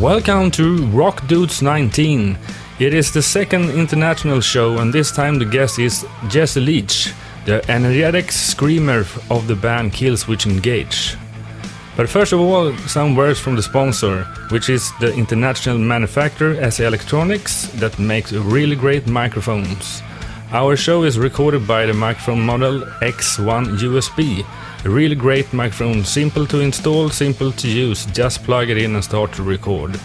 [0.00, 2.36] Welcome to Rock Dudes 19.
[2.78, 7.14] It is the second international show, and this time the guest is Jesse Leach,
[7.46, 11.16] the energetic screamer of the band Killswitch Engage.
[11.96, 16.84] But first of all, some words from the sponsor, which is the international manufacturer SE
[16.84, 20.02] Electronics that makes really great microphones.
[20.52, 24.44] Our show is recorded by the microphone model X1 USB.
[24.86, 29.32] Really great microphone, simple to install, simple to use, just plug it in and start
[29.32, 30.00] to record.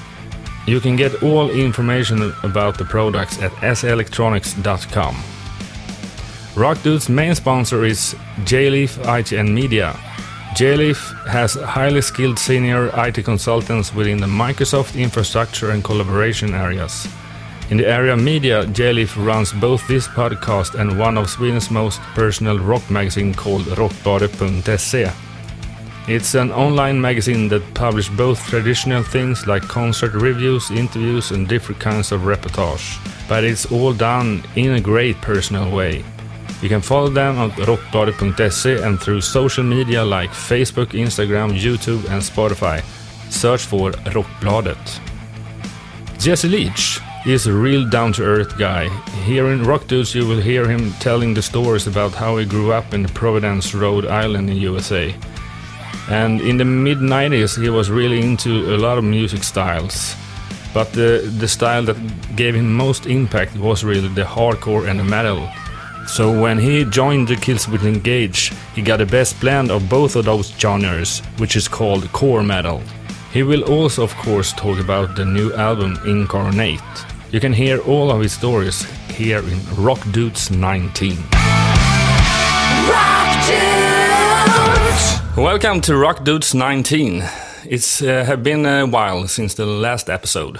[0.65, 5.15] You can get all information about the products at seelectronics.com.
[6.55, 9.93] Rock Dude's main sponsor is JLeaf IT and Media.
[10.55, 17.07] JLeaf has highly skilled senior IT consultants within the Microsoft infrastructure and collaboration areas.
[17.71, 22.59] In the area media, JLeaf runs both this podcast and one of Sweden's most personal
[22.59, 25.09] rock magazine called rockbladet.se.
[26.05, 31.79] It's an online magazine that publishes both traditional things like concert reviews, interviews, and different
[31.79, 32.99] kinds of reportage,
[33.29, 36.03] but it's all done in a great personal way.
[36.61, 42.21] You can follow them on rockbladet.se and through social media like Facebook, Instagram, YouTube, and
[42.21, 42.83] Spotify.
[43.29, 44.99] Search for Rockbladet.
[46.19, 48.89] Jesse Leach is a real down to earth guy.
[49.25, 52.71] Here in Rock Dudes, you will hear him telling the stories about how he grew
[52.71, 55.13] up in Providence, Rhode Island, in USA.
[56.09, 60.15] And in the mid 90s, he was really into a lot of music styles.
[60.73, 65.03] But the, the style that gave him most impact was really the hardcore and the
[65.03, 65.47] metal.
[66.07, 70.15] So when he joined the Kills Killswitch Engage, he got the best blend of both
[70.15, 72.81] of those genres, which is called core metal.
[73.33, 76.81] He will also, of course, talk about the new album Incarnate.
[77.31, 78.83] You can hear all of his stories
[79.15, 81.17] here in Rock Dudes 19.
[82.89, 85.37] Rock Dudes!
[85.37, 87.23] Welcome to Rock Dudes 19.
[87.69, 90.59] It's uh, have been a while since the last episode.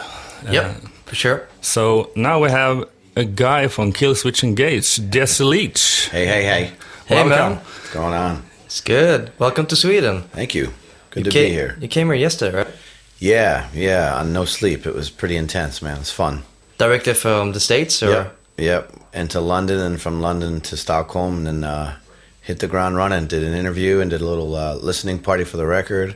[0.49, 0.73] Yep, Uh,
[1.05, 1.47] for sure.
[1.61, 2.85] so now we have
[3.17, 6.07] a guy from Killswitch Engage, Jesse Leach.
[6.11, 6.71] Hey, hey, hey.
[7.05, 7.29] Hey, Welcome.
[7.29, 7.51] man.
[7.57, 8.43] What's going on?
[8.65, 9.31] It's good.
[9.39, 10.21] Welcome to Sweden.
[10.31, 10.71] Thank you.
[11.11, 11.77] Good you to came, be here.
[11.79, 12.67] You came here yesterday, right?
[13.19, 14.87] Yeah, yeah, on no sleep.
[14.87, 15.99] It was pretty intense, man.
[15.99, 16.43] It's fun.
[16.77, 18.09] Directly from the States, or?
[18.09, 18.93] Yep, yep.
[19.13, 21.97] And to London and from London to Stockholm and then uh,
[22.41, 23.27] hit the ground running.
[23.27, 26.15] Did an interview and did a little uh, listening party for the record.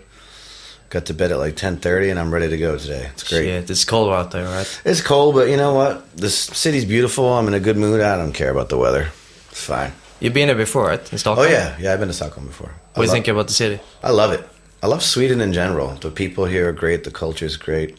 [0.89, 3.09] Got to bed at like 10.30 and I'm ready to go today.
[3.13, 3.47] It's great.
[3.47, 4.81] Yeah, it's cold out there, right?
[4.85, 6.16] It's cold, but you know what?
[6.16, 7.33] This city's beautiful.
[7.33, 8.01] I'm in a good mood.
[8.01, 9.09] I don't care about the weather.
[9.51, 9.91] It's fine.
[10.19, 11.12] You've been here before, right?
[11.12, 11.47] In Stockholm.
[11.47, 11.75] Oh, yeah.
[11.79, 12.69] Yeah, I've been to Stockholm before.
[12.69, 13.81] I What do you think about the city?
[14.01, 14.47] I love it.
[14.85, 15.96] I love Sweden in general.
[15.96, 17.06] The people here are great.
[17.06, 17.97] The culture is great.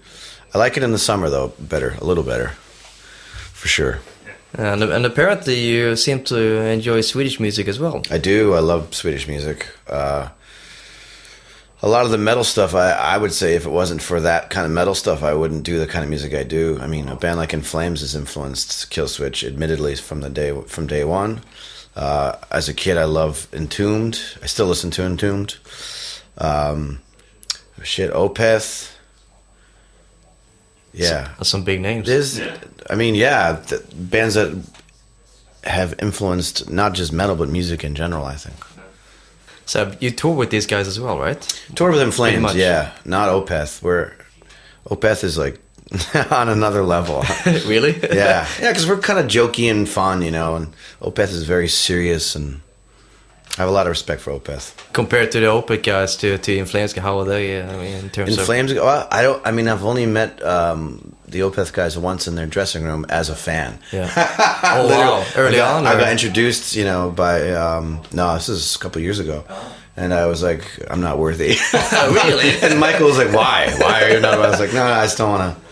[0.54, 2.50] I like it in the summer though, better, a little better,
[3.52, 3.98] for sure.
[4.54, 8.02] And, and apparently you seem to enjoy Swedish music as well.
[8.08, 8.54] I do.
[8.54, 9.66] I love Swedish music.
[9.88, 10.28] Uh,
[11.82, 14.50] a lot of the metal stuff, I, I would say, if it wasn't for that
[14.50, 16.78] kind of metal stuff, I wouldn't do the kind of music I do.
[16.80, 20.86] I mean, a band like In Flames has influenced Killswitch, admittedly, from the day from
[20.86, 21.40] day one.
[21.96, 24.20] Uh, as a kid, I love Entombed.
[24.40, 25.56] I still listen to Entombed.
[26.38, 27.00] Um,
[27.82, 28.92] shit, Opeth.
[30.92, 32.06] Yeah, That's some big names.
[32.06, 32.40] there's,
[32.88, 34.56] I mean, yeah, the bands that
[35.64, 38.24] have influenced not just metal but music in general.
[38.24, 38.56] I think.
[39.66, 41.40] So you tour with these guys as well, right?
[41.74, 43.82] Tour with In Pretty Flames, yeah, not Opeth.
[43.82, 44.16] Where
[44.88, 45.60] Opeth is like
[46.30, 47.24] on another level.
[47.66, 47.98] really?
[48.00, 51.68] yeah, yeah, because we're kind of jokey and fun, you know, and Opeth is very
[51.68, 52.60] serious, and
[53.58, 54.74] I have a lot of respect for Opeth.
[54.92, 57.62] Compared to the Opeth guys, to to In Flames, how are they?
[57.62, 59.46] I mean, in terms In of Flames, well, I don't.
[59.46, 63.30] I mean, I've only met um, the Opeth guys once in their dressing room as
[63.30, 63.78] a fan.
[63.92, 64.10] yeah.
[64.62, 65.24] Oh wow!
[65.36, 68.78] Early I got, on, I got introduced, you know, by um, no, this is a
[68.78, 69.44] couple years ago,
[69.96, 71.56] and I was like, I'm not worthy.
[72.26, 72.50] Really?
[72.62, 73.72] and Michael was like, Why?
[73.78, 74.34] Why are you not?
[74.34, 75.62] I was like, No, no, I just don't want to.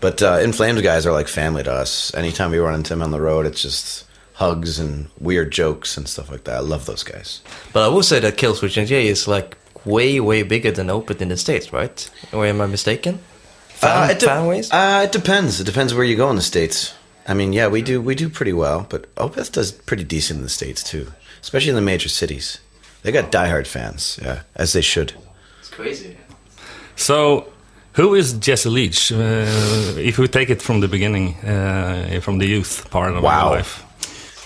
[0.00, 2.12] But uh, In Flames guys are like family to us.
[2.14, 4.04] Anytime we run into them on the road, it's just
[4.38, 6.56] hugs and weird jokes and stuff like that.
[6.56, 7.42] I love those guys.
[7.72, 11.28] But I will say that Killswitch Engage is like way, way bigger than Opeth in
[11.28, 12.10] the States, right?
[12.32, 13.18] Or am I mistaken?
[13.68, 14.70] Fan, Uh, it, de- fan ways?
[14.72, 15.60] uh, it depends.
[15.60, 16.94] It depends where you go in the states.
[17.30, 20.44] I mean, yeah, we do we do pretty well, but Opeth does pretty decent in
[20.44, 22.58] the states too, especially in the major cities.
[23.02, 25.12] They got diehard fans, yeah, as they should.
[25.60, 26.16] It's crazy.
[26.96, 27.44] So,
[27.92, 29.12] who is Jesse Leach?
[29.12, 33.48] Uh, if we take it from the beginning, uh, from the youth part of Wow.
[33.48, 33.84] your life.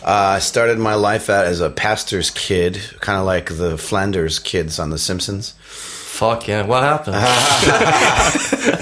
[0.04, 4.38] Uh, I started my life out as a pastor's kid, kind of like the Flanders
[4.40, 5.54] kids on The Simpsons.
[5.62, 6.66] Fuck yeah!
[6.66, 7.16] What happened?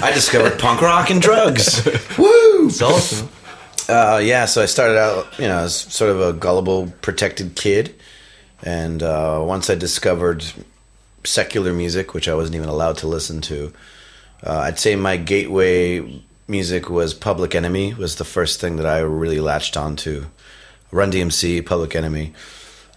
[0.03, 1.85] I discovered punk rock and drugs.
[2.17, 2.67] Woo!
[2.67, 3.29] It's awesome.
[3.87, 7.95] Uh, yeah, so I started out, you know, as sort of a gullible, protected kid,
[8.63, 10.43] and uh, once I discovered
[11.23, 13.71] secular music, which I wasn't even allowed to listen to,
[14.43, 18.99] Uh, I'd say my gateway music was Public Enemy was the first thing that I
[18.99, 20.25] really latched onto.
[20.91, 22.33] Run DMC, Public Enemy,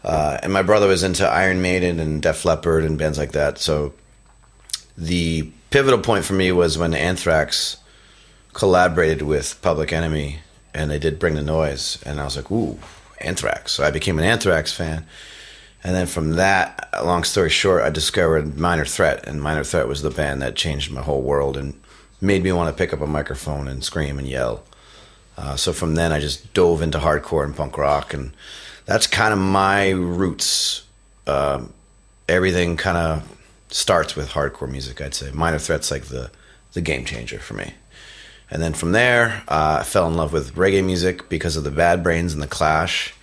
[0.02, 3.58] uh, and my brother was into Iron Maiden and Def Leppard and bands like that.
[3.58, 3.94] So
[4.98, 7.78] the pivotal point for me was when Anthrax
[8.52, 10.40] collaborated with Public Enemy
[10.74, 12.78] and they did Bring the Noise, and I was like, ooh,
[13.20, 13.72] Anthrax.
[13.72, 15.06] So I became an Anthrax fan.
[15.84, 20.02] And then from that, long story short, I discovered Minor Threat, and Minor Threat was
[20.02, 21.80] the band that changed my whole world and
[22.20, 24.64] made me want to pick up a microphone and scream and yell.
[25.36, 28.32] Uh, so from then, I just dove into hardcore and punk rock, and
[28.86, 30.84] that's kind of my roots.
[31.26, 31.64] Uh,
[32.28, 33.36] everything kind of
[33.68, 35.30] starts with hardcore music, I'd say.
[35.32, 36.30] Minor Threat's like the
[36.72, 37.74] the game changer for me.
[38.50, 41.70] And then from there, uh, I fell in love with reggae music because of the
[41.70, 43.14] Bad Brains and the Clash.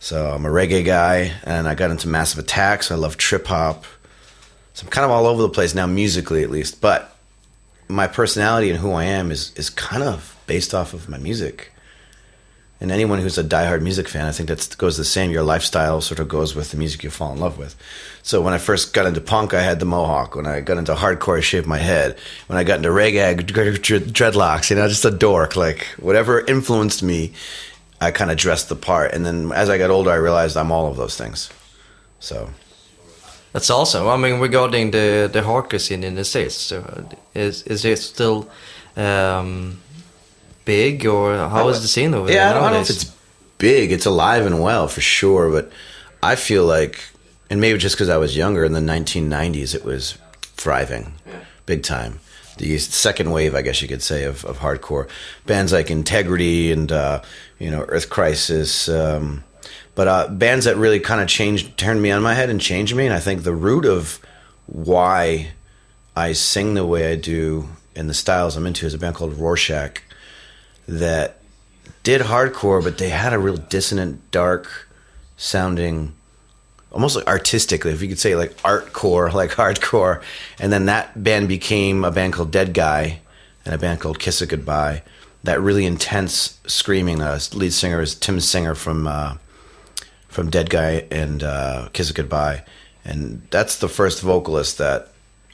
[0.00, 2.82] So I'm a reggae guy, and I got into Massive Attack.
[2.82, 3.84] So I love trip hop.
[4.74, 6.80] So I'm kind of all over the place now, musically at least.
[6.80, 7.16] But
[7.88, 11.72] my personality and who I am is is kind of based off of my music.
[12.78, 15.30] And anyone who's a diehard music fan, I think that goes the same.
[15.30, 17.74] Your lifestyle sort of goes with the music you fall in love with.
[18.22, 20.30] So when I first got into punk, I had the mohawk.
[20.36, 22.18] When I got into hardcore, I shaved my head.
[22.48, 23.34] When I got into reggae,
[24.18, 24.68] dreadlocks.
[24.68, 25.56] You know, just a dork.
[25.56, 27.32] Like whatever influenced me,
[28.06, 29.14] I kind of dressed the part.
[29.14, 31.50] And then as I got older, I realized I'm all of those things.
[32.18, 32.50] So
[33.54, 34.06] that's awesome.
[34.06, 36.76] I mean, regarding the the hardcore scene in the states, so
[37.34, 38.38] is is it still?
[38.96, 39.78] Um,
[40.64, 42.44] big, or how is the scene over yeah, there?
[42.44, 43.14] Yeah, I don't know if it's
[43.58, 43.92] big.
[43.92, 45.70] It's alive and well for sure, but
[46.22, 47.04] I feel like,
[47.50, 51.40] and maybe just because I was younger in the 1990s, it was thriving, yeah.
[51.66, 52.20] big time.
[52.58, 55.08] The second wave, I guess you could say, of, of hardcore
[55.46, 57.22] bands like Integrity and uh,
[57.58, 58.88] you know Earth Crisis.
[58.88, 59.42] Um,
[59.94, 62.94] but uh, bands that really kind of changed, turned me on my head and changed
[62.94, 63.06] me.
[63.06, 64.20] And I think the root of
[64.66, 65.52] why
[66.16, 69.34] I sing the way I do and the styles I'm into is a band called
[69.34, 70.02] Rorschach
[70.86, 71.38] that
[72.02, 74.88] did hardcore, but they had a real dissonant, dark
[75.36, 76.14] sounding,
[76.90, 80.22] almost like artistically, if you could say like artcore, like hardcore.
[80.58, 83.20] And then that band became a band called Dead Guy
[83.64, 85.02] and a band called Kiss It Goodbye.
[85.44, 87.20] That really intense screaming.
[87.20, 89.36] Uh, lead singer is Tim Singer from uh,
[90.28, 92.62] from Dead Guy and uh, Kiss It Goodbye,
[93.04, 95.08] and that's the first vocalist that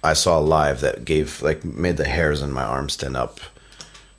[0.05, 3.41] I saw live that gave like made the hairs on my arm stand up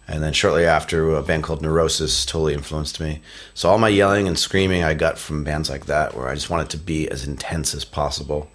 [0.09, 3.21] and then shortly after, a band called Neurosis totally influenced me.
[3.53, 6.49] So all my yelling and screaming I got from bands like that, where I just
[6.49, 8.49] wanted to be as intense as possible.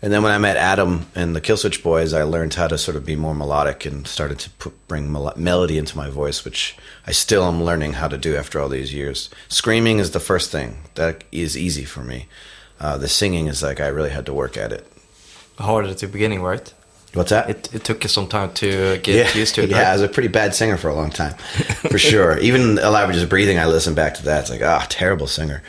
[0.00, 2.96] And then when I met Adam and the Killswitch Boys, I learned how to sort
[2.96, 6.74] of be more melodic and started to put, bring mel- melody into my voice, which
[7.06, 9.28] I still am learning how to do after all these years.
[9.48, 12.28] Screaming is the first thing that is easy for me.
[12.80, 14.90] Uh, the singing is like I really had to work at it.
[15.58, 16.72] Hard at the beginning, right?
[17.16, 17.48] What's that?
[17.48, 19.70] It, it took you some time to get yeah, used to it.
[19.70, 19.86] Yeah, right?
[19.88, 21.34] I was a pretty bad singer for a long time,
[21.90, 22.38] for sure.
[22.38, 24.42] Even Alive or Just Breathing, I listen back to that.
[24.42, 25.62] It's like, ah, oh, terrible singer.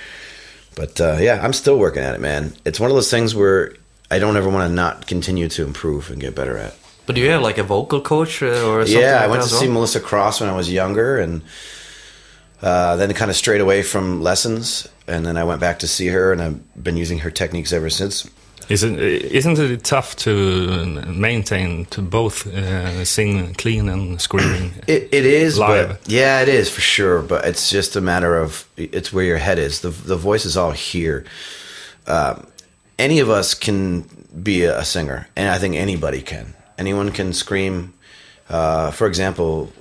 [0.75, 2.53] But uh, yeah, I'm still working at it, man.
[2.65, 3.73] It's one of those things where
[4.11, 6.75] I don't ever want to not continue to improve and get better at.
[7.05, 9.01] But do you have like a vocal coach uh, or something?
[9.01, 9.61] Yeah, like I went to well?
[9.61, 11.41] see Melissa Cross when I was younger, and
[12.61, 14.87] uh, then kind of strayed away from lessons.
[15.07, 17.89] And then I went back to see her, and I've been using her techniques ever
[17.89, 18.29] since.
[18.69, 24.73] Isn't isn't it tough to maintain to both uh, sing clean and screaming?
[24.87, 25.99] It, it is live.
[26.05, 27.21] yeah, it is for sure.
[27.21, 29.81] But it's just a matter of it's where your head is.
[29.81, 31.23] the The voice is all here.
[32.07, 32.47] Um,
[32.99, 34.03] any of us can
[34.43, 36.53] be a singer, and I think anybody can.
[36.77, 37.93] Anyone can scream.
[38.49, 39.71] Uh, for example,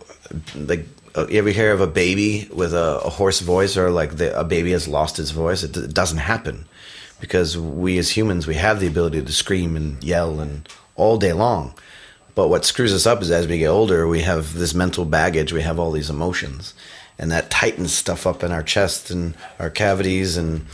[0.54, 4.16] like uh, you ever hear of a baby with a, a hoarse voice, or like
[4.16, 5.64] the, a baby has lost its voice?
[5.64, 6.66] It, it doesn't happen
[7.20, 11.32] because we as humans we have the ability to scream and yell and all day
[11.32, 11.75] long.
[12.35, 15.52] But what screws us up is as we get older we have this mental baggage
[15.52, 16.75] we have all these emotions
[17.18, 20.66] and that tightens stuff up in our chest and our cavities and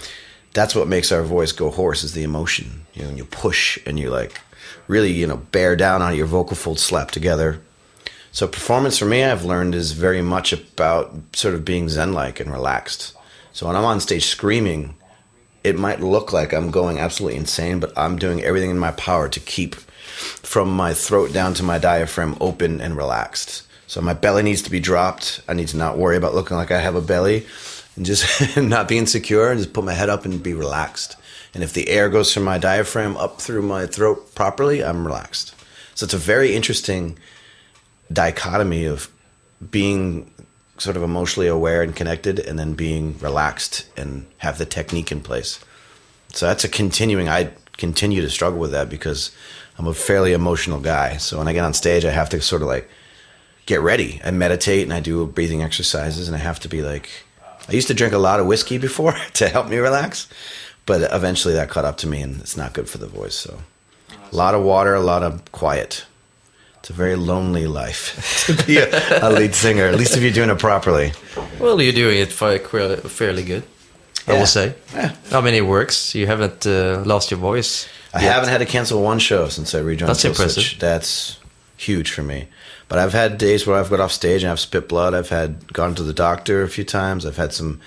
[0.55, 2.87] that's what makes our voice go hoarse is the emotion.
[2.95, 4.41] You know and you push and you like
[4.89, 7.61] really you know bear down on your vocal folds slap together.
[8.33, 12.41] So performance for me i've learned is very much about sort of being zen like
[12.41, 13.17] and relaxed.
[13.53, 14.97] So when i'm on stage screaming
[15.65, 19.29] it might look like I'm going absolutely insane, but I'm doing everything in my power
[19.29, 23.63] to keep from my throat down to my diaphragm open and relaxed.
[23.87, 25.43] So my belly needs to be dropped.
[25.49, 27.47] I need to not worry about looking like I have a belly
[27.97, 31.17] and just not be insecure and just put my head up and be relaxed.
[31.55, 35.55] And if the air goes from my diaphragm up through my throat properly, I'm relaxed.
[35.95, 37.19] So it's a very interesting
[38.11, 39.11] dichotomy of
[39.71, 40.31] being
[40.79, 45.21] sort of emotionally aware and connected, and then being relaxed and have the technique in
[45.21, 45.61] place.
[46.33, 47.29] So that's a continuing.
[47.29, 49.31] I continue to struggle with that because
[49.79, 51.17] I'm a fairly emotional guy.
[51.17, 52.89] So when I get on stage, I have to sort of like
[53.67, 54.21] get ready.
[54.25, 57.09] I meditate and I do breathing exercises, and I have to be like.
[57.69, 60.29] I used to drink a lot of whiskey before to help me relax,
[60.85, 63.37] but eventually that caught up to me, and it's not good for the voice.
[63.37, 63.59] So,
[64.11, 66.05] a lot of water, a lot of quiet.
[66.83, 68.89] It's a very lonely life to be a,
[69.25, 71.13] a lead singer, at least if you're doing it properly.
[71.61, 73.63] Well, you're doing it fairly good,
[74.27, 74.75] I will say.
[74.93, 75.15] Yeah.
[75.31, 76.13] I mean, it works.
[76.17, 77.89] You haven't uh, lost your voice.
[78.13, 78.33] I yet.
[78.33, 80.09] haven't had to cancel one show since I rejoined.
[80.11, 80.81] That's impressive.
[80.81, 81.39] That's
[81.77, 82.49] huge for me.
[82.89, 85.15] But I've had days where I've got off stage and I've spit blood.
[85.15, 87.25] I've had gone to the doctor a few times.
[87.25, 87.81] I've had some,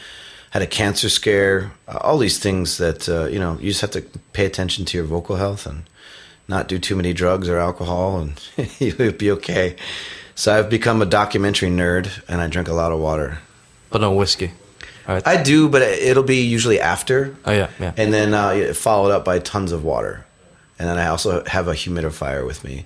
[0.52, 1.74] had a cancer scare.
[1.86, 4.98] Uh, all these things that uh, you know you just have to pay attention to
[4.98, 5.84] your vocal health and
[6.48, 8.42] not do too many drugs or alcohol, and
[8.80, 9.76] you'll be okay.
[10.36, 13.40] So I've become a documentary nerd, and I drink a lot of water.
[13.90, 14.52] But no whiskey.
[15.08, 15.26] Right.
[15.26, 17.36] I do, but it'll be usually after.
[17.46, 17.94] oh, yeah, yeah.
[17.96, 20.26] and then uh, followed up by tons of water.
[20.80, 22.86] And then I also have a humidifier with me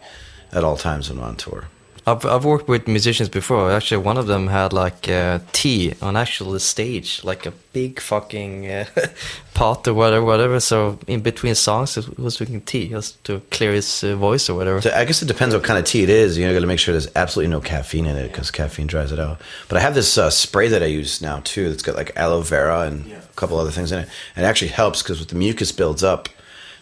[0.51, 1.65] at all times when I'm on tour.
[2.07, 3.71] I've, I've worked with musicians before.
[3.71, 8.69] Actually, one of them had like uh, tea on actual stage, like a big fucking
[8.69, 8.85] uh,
[9.53, 10.59] pot or whatever, whatever.
[10.59, 14.55] So in between songs, he was drinking tea just to clear his uh, voice or
[14.55, 14.81] whatever.
[14.81, 16.37] So I guess it depends what kind of tea it is.
[16.37, 19.11] You know, got to make sure there's absolutely no caffeine in it because caffeine dries
[19.11, 19.41] it out.
[19.67, 21.69] But I have this uh, spray that I use now too.
[21.69, 24.09] That's got like aloe vera and a couple other things in it.
[24.35, 26.29] And it actually helps because with the mucus builds up.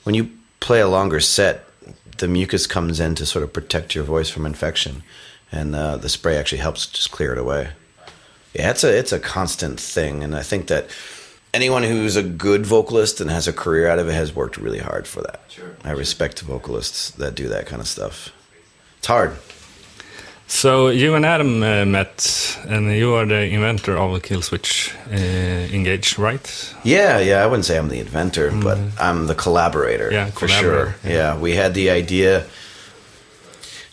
[0.04, 0.32] When you
[0.62, 1.67] play a longer set,
[2.18, 5.04] the mucus comes in to sort of protect your voice from infection,
[5.52, 7.70] and uh, the spray actually helps just clear it away.
[8.54, 10.90] Yeah, it's a it's a constant thing, and I think that
[11.54, 14.80] anyone who's a good vocalist and has a career out of it has worked really
[14.80, 15.42] hard for that.
[15.50, 15.76] Sure.
[15.84, 18.32] I respect vocalists that do that kind of stuff.
[18.98, 19.38] It's hard.
[20.50, 26.18] So you and Adam uh, met, and you are the inventor of Killswitch uh, Engage,
[26.18, 26.76] right?
[26.84, 27.44] Yeah, yeah.
[27.44, 30.10] I wouldn't say I'm the inventor, but I'm the collaborator.
[30.12, 31.12] Yeah, for collaborator, sure.
[31.12, 31.38] Yeah.
[31.38, 32.46] we had the idea.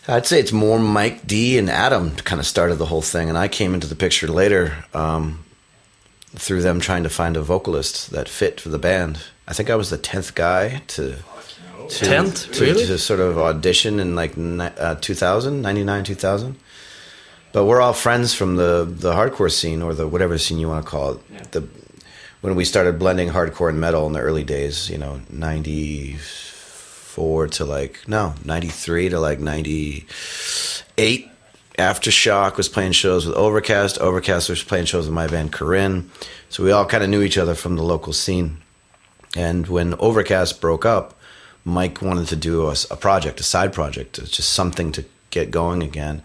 [0.07, 3.37] I'd say it's more Mike D and Adam kind of started the whole thing, and
[3.37, 5.43] I came into the picture later um,
[6.35, 9.19] through them trying to find a vocalist that fit for the band.
[9.45, 11.17] I think I was the tenth guy to.
[11.89, 12.51] To 10th?
[12.53, 12.85] to, Really?
[12.85, 16.55] to sort of audition in like ni- uh, 2000, 99, 2000.
[17.51, 20.85] But we're all friends from the, the hardcore scene or the whatever scene you want
[20.85, 21.51] to call it.
[21.51, 21.67] The
[22.41, 27.65] when we started blending hardcore and metal in the early days, you know, 94 to
[27.65, 31.29] like, no, 93 to like 98.
[31.79, 33.97] Aftershock was playing shows with Overcast.
[33.99, 36.09] Overcast was playing shows with my band Corinne.
[36.49, 38.61] So we all kind of knew each other from the local scene.
[39.35, 41.14] And when Overcast broke up,
[41.65, 45.81] Mike wanted to do a, a project, a side project, just something to get going
[45.81, 46.21] again.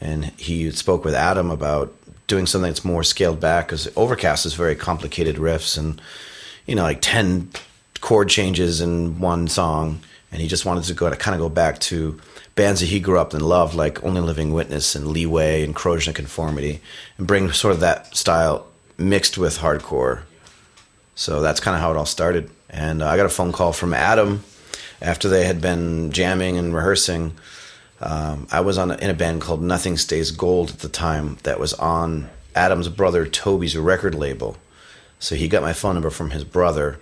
[0.00, 1.94] And he spoke with Adam about
[2.26, 6.00] doing something that's more scaled back because Overcast is very complicated riffs and,
[6.66, 7.50] you know, like 10
[8.00, 10.00] chord changes in one song.
[10.30, 12.20] And he just wanted to go to kind of go back to
[12.54, 16.10] bands that he grew up and loved, like Only Living Witness and Leeway and Corrosion
[16.10, 16.80] of Conformity,
[17.16, 18.66] and bring sort of that style
[18.98, 20.22] mixed with hardcore.
[21.14, 22.50] So that's kind of how it all started.
[22.68, 24.42] And uh, I got a phone call from Adam
[25.02, 27.34] after they had been jamming and rehearsing.
[28.00, 31.38] Um, I was on a, in a band called Nothing Stays Gold at the time
[31.42, 34.56] that was on Adam's brother Toby's record label.
[35.18, 36.98] So he got my phone number from his brother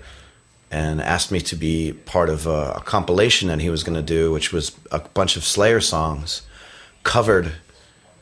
[0.71, 4.03] and asked me to be part of a, a compilation that he was going to
[4.03, 6.43] do, which was a bunch of Slayer songs
[7.03, 7.53] covered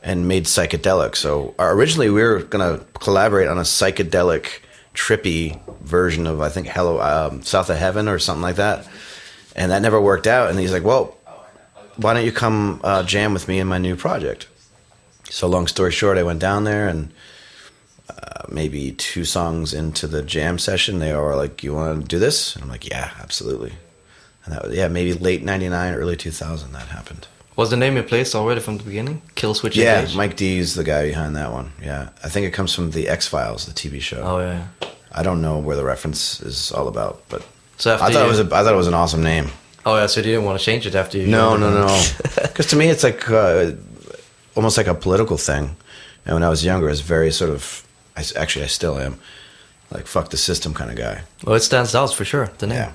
[0.01, 1.15] and made psychedelic.
[1.15, 4.61] So uh, originally we were going to collaborate on a psychedelic,
[4.93, 8.87] trippy version of I think Hello um, South of Heaven or something like that,
[9.55, 10.49] and that never worked out.
[10.49, 11.17] And he's like, "Well,
[11.97, 14.47] why don't you come uh, jam with me in my new project?"
[15.29, 17.11] So long story short, I went down there and.
[18.09, 22.17] Uh, maybe two songs into the jam session, they were like, "You want to do
[22.17, 23.73] this?" And I'm like, "Yeah, absolutely."
[24.43, 27.27] And that was yeah, maybe late '99, early 2000 that happened.
[27.55, 29.21] Was the name in place already from the beginning?
[29.35, 30.15] Kill Switch Yeah, Engage?
[30.15, 31.71] Mike D is the guy behind that one.
[31.83, 34.21] Yeah, I think it comes from the X Files, the TV show.
[34.23, 34.65] Oh, yeah.
[35.11, 37.45] I don't know where the reference is all about, but
[37.79, 39.49] So after I thought you, it was a, I thought it was an awesome name.
[39.85, 41.27] Oh, yeah, so you didn't want to change it after you...
[41.27, 42.03] No, no, no,
[42.43, 43.71] because to me it's like uh,
[44.55, 45.77] almost like a political thing.
[46.25, 47.87] And when I was younger, I was very sort of.
[48.17, 49.17] I s actually, I still am
[49.91, 51.21] like fuck the system kind of guy.
[51.43, 52.77] Well, it stands out for sure, the name.
[52.77, 52.93] Yeah.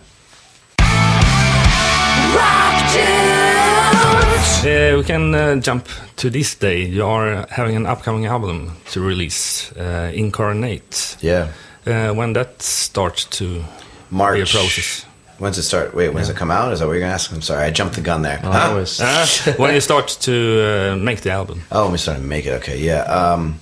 [4.65, 6.85] Uh, we can uh, jump to this day.
[6.85, 11.17] You are having an upcoming album to release, uh, Incarnate.
[11.21, 11.49] Yeah.
[11.87, 13.65] Uh, when that starts to
[14.11, 14.37] March.
[14.37, 15.05] be a process.
[15.39, 15.95] When's it start?
[15.95, 16.73] Wait, when's it come out?
[16.73, 17.33] Is that what you're gonna ask?
[17.33, 18.41] I'm sorry, I jumped the gun there.
[18.45, 18.71] Oh, Huh?
[18.71, 21.63] I was- Uh, when you start to uh, make the album.
[21.73, 22.53] Oh, when we started to make it.
[22.63, 23.03] Okay, yeah.
[23.03, 23.59] Um,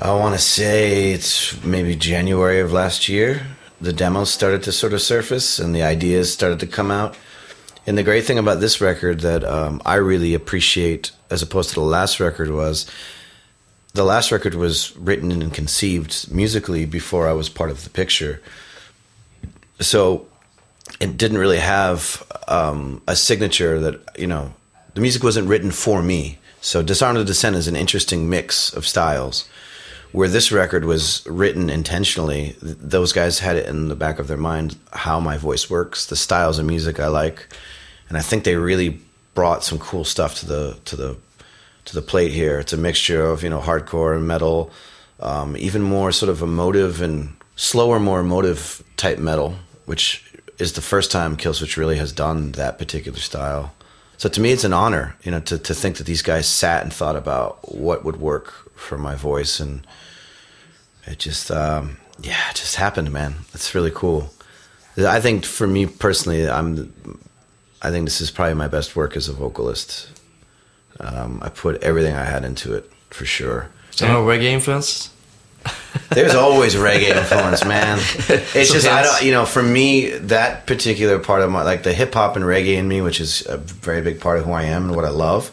[0.00, 3.46] I want to say it's maybe January of last year.
[3.80, 7.16] the demos started to sort of surface and the ideas started to come out.
[7.84, 11.74] And the great thing about this record that um, I really appreciate, as opposed to
[11.76, 12.86] the last record, was
[13.94, 18.40] the last record was written and conceived musically before I was part of the picture.
[19.82, 20.26] So
[21.00, 24.52] it didn't really have um, a signature that, you know,
[24.94, 26.38] the music wasn't written for me.
[26.60, 29.48] So Disarm the Descent is an interesting mix of styles
[30.12, 34.36] where this record was written intentionally, those guys had it in the back of their
[34.36, 37.48] mind how my voice works, the styles of music I like,
[38.08, 39.00] and I think they really
[39.34, 41.16] brought some cool stuff to the to the
[41.86, 42.58] to the plate here.
[42.58, 44.70] It's a mixture of you know hardcore and metal,
[45.20, 50.24] um, even more sort of emotive and slower, more emotive type metal, which
[50.58, 53.74] is the first time Killswitch really has done that particular style.
[54.16, 56.82] So to me, it's an honor, you know, to, to think that these guys sat
[56.82, 59.86] and thought about what would work for my voice and
[61.06, 63.34] it just um, yeah, it just happened, man.
[63.52, 64.30] It's really cool.
[64.96, 66.92] I think for me personally, I'm
[67.80, 70.08] I think this is probably my best work as a vocalist.
[71.00, 73.70] Um, I put everything I had into it for sure.
[73.90, 75.10] So no reggae influence.
[76.10, 77.98] There's always reggae influence, man.
[78.54, 81.92] It's just I don't, you know, for me that particular part of my like the
[81.92, 84.64] hip hop and reggae in me, which is a very big part of who I
[84.64, 85.50] am and what I love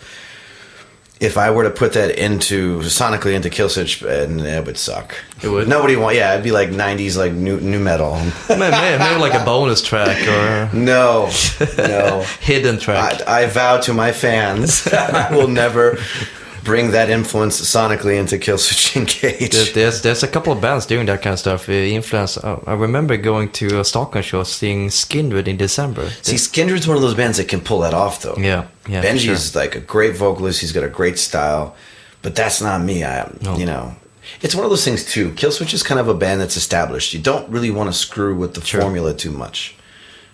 [1.20, 5.16] if I were to put that into sonically into Killswitch, uh, and it would suck.
[5.44, 5.68] It would.
[5.68, 6.16] Nobody want.
[6.16, 8.16] Yeah, it'd be like '90s, like new new metal.
[8.48, 11.30] maybe, maybe like a bonus track or no,
[11.78, 13.28] no hidden track.
[13.28, 15.98] I, I vow to my fans, I will never
[16.64, 19.74] bring that influence sonically into Killswitch Engage.
[19.74, 21.70] There's there's a couple of bands doing that kind of stuff.
[21.70, 22.38] Uh, influence.
[22.38, 26.10] Uh, I remember going to a Stockholm show, seeing Skindred in December.
[26.22, 28.36] See, Skindred's one of those bands that can pull that off, though.
[28.38, 29.04] Yeah, yeah.
[29.04, 29.62] Benji's sure.
[29.62, 30.62] like a great vocalist.
[30.62, 31.76] He's got a great style,
[32.22, 33.04] but that's not me.
[33.04, 33.58] I, no.
[33.58, 33.96] you know.
[34.42, 35.32] It's one of those things too.
[35.32, 37.14] Killswitch is kind of a band that's established.
[37.14, 38.82] You don't really want to screw with the sure.
[38.82, 39.76] formula too much.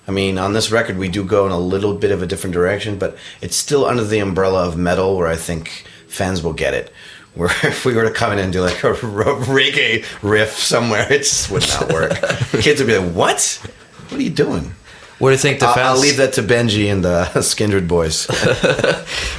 [0.07, 2.53] I mean, on this record, we do go in a little bit of a different
[2.53, 5.85] direction, but it's still under the umbrella of metal, where I think
[6.15, 6.91] fans will get it.
[7.35, 11.19] Where if we were to come in and do like a reggae riff somewhere, it
[11.19, 12.11] just would not work.
[12.61, 13.61] Kids would be like, "What?
[14.09, 14.73] What are you doing?"
[15.17, 15.77] What do you think the fans?
[15.77, 18.27] I'll, leave that to Benji and the Skindred boys.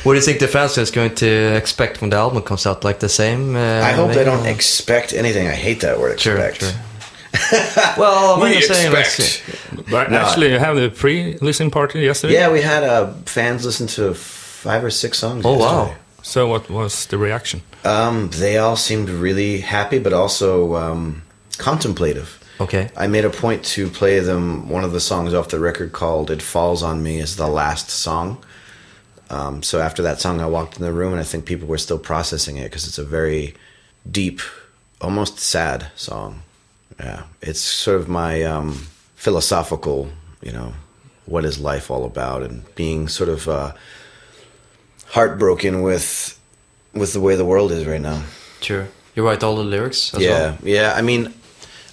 [0.05, 2.83] what do you think the fans is going to expect when the album comes out?
[2.83, 3.55] Like the same?
[3.55, 5.49] Uh, I hope they don't expect anything.
[5.49, 6.63] I hate that word expect.
[6.63, 7.95] Sure, sure.
[7.99, 9.43] well, we expect.
[9.91, 12.33] But no, actually, you have the pre-listening party yesterday.
[12.33, 15.45] Yeah, we had uh, fans listen to five or six songs.
[15.45, 15.93] Oh yesterday.
[15.93, 15.97] wow!
[16.27, 17.63] So, what was the reaction?
[17.85, 21.23] Um, they all seemed really happy, but also um,
[21.57, 22.43] contemplative.
[22.61, 22.91] Okay.
[22.97, 26.33] I made a point to play them one of the songs off the record called
[26.33, 28.45] "It Falls on Me" is the last song.
[29.31, 31.79] Um, so after that song, I walked in the room, and I think people were
[31.79, 33.55] still processing it because it's a very
[34.11, 34.41] deep,
[35.01, 36.43] almost sad song.
[36.99, 40.09] Yeah, it's sort of my um, philosophical,
[40.43, 40.75] you know,
[41.27, 43.49] what is life all about, and being sort of.
[43.49, 43.73] Uh,
[45.09, 46.39] heartbroken with
[46.93, 48.23] with the way the world is right now.
[48.61, 50.13] Sure, you write all the lyrics.
[50.17, 50.59] yeah, well?
[50.63, 50.95] yeah.
[50.97, 51.33] I mean,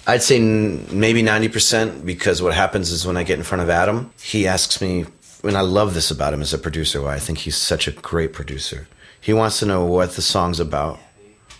[0.06, 3.70] I'd say maybe ninety percent because what happens is when I get in front of
[3.70, 5.06] Adam, he asks me.
[5.42, 7.02] And I love this about him as a producer.
[7.02, 8.88] Why I think he's such a great producer.
[9.20, 10.98] He wants to know what the song's about,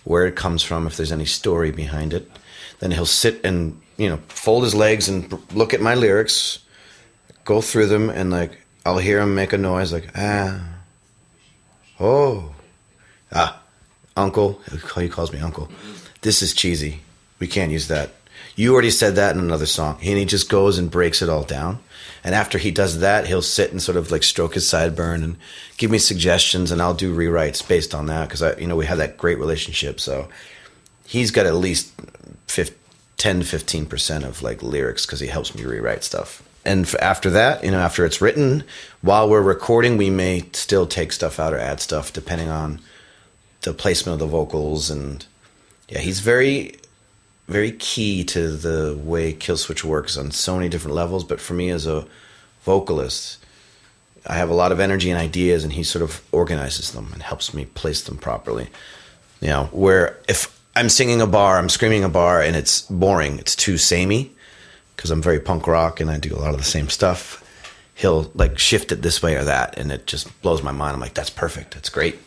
[0.05, 2.27] where it comes from, if there's any story behind it.
[2.79, 6.59] Then he'll sit and you know fold his legs and look at my lyrics,
[7.43, 10.74] go through them, and like I'll hear him make a noise like ah
[11.99, 12.53] Oh,
[13.31, 13.61] ah,
[14.17, 14.61] uncle.
[14.95, 15.69] He calls me uncle.
[16.21, 17.01] This is cheesy.
[17.39, 18.11] We can't use that.
[18.55, 19.97] You already said that in another song.
[20.01, 21.79] And he just goes and breaks it all down.
[22.23, 25.37] And after he does that, he'll sit and sort of like stroke his sideburn and
[25.77, 28.87] give me suggestions, and I'll do rewrites based on that because I, you know, we
[28.87, 29.99] have that great relationship.
[29.99, 30.27] So
[31.05, 31.93] he's got at least
[33.17, 37.29] 10 to 15 percent of like lyrics because he helps me rewrite stuff and after
[37.29, 38.63] that, you know, after it's written,
[39.01, 42.81] while we're recording, we may still take stuff out or add stuff depending on
[43.61, 44.89] the placement of the vocals.
[44.89, 45.25] And
[45.87, 46.75] yeah, he's very,
[47.47, 51.23] very key to the way Killswitch works on so many different levels.
[51.23, 52.07] But for me as a
[52.63, 53.37] vocalist,
[54.25, 57.21] I have a lot of energy and ideas, and he sort of organizes them and
[57.21, 58.69] helps me place them properly.
[59.39, 63.37] You know, where if I'm singing a bar, I'm screaming a bar, and it's boring,
[63.37, 64.34] it's too samey
[64.95, 67.43] because I'm very punk rock and I do a lot of the same stuff.
[67.93, 70.95] He'll like shift it this way or that, and it just blows my mind.
[70.95, 71.73] I'm like, that's perfect.
[71.73, 72.19] That's great.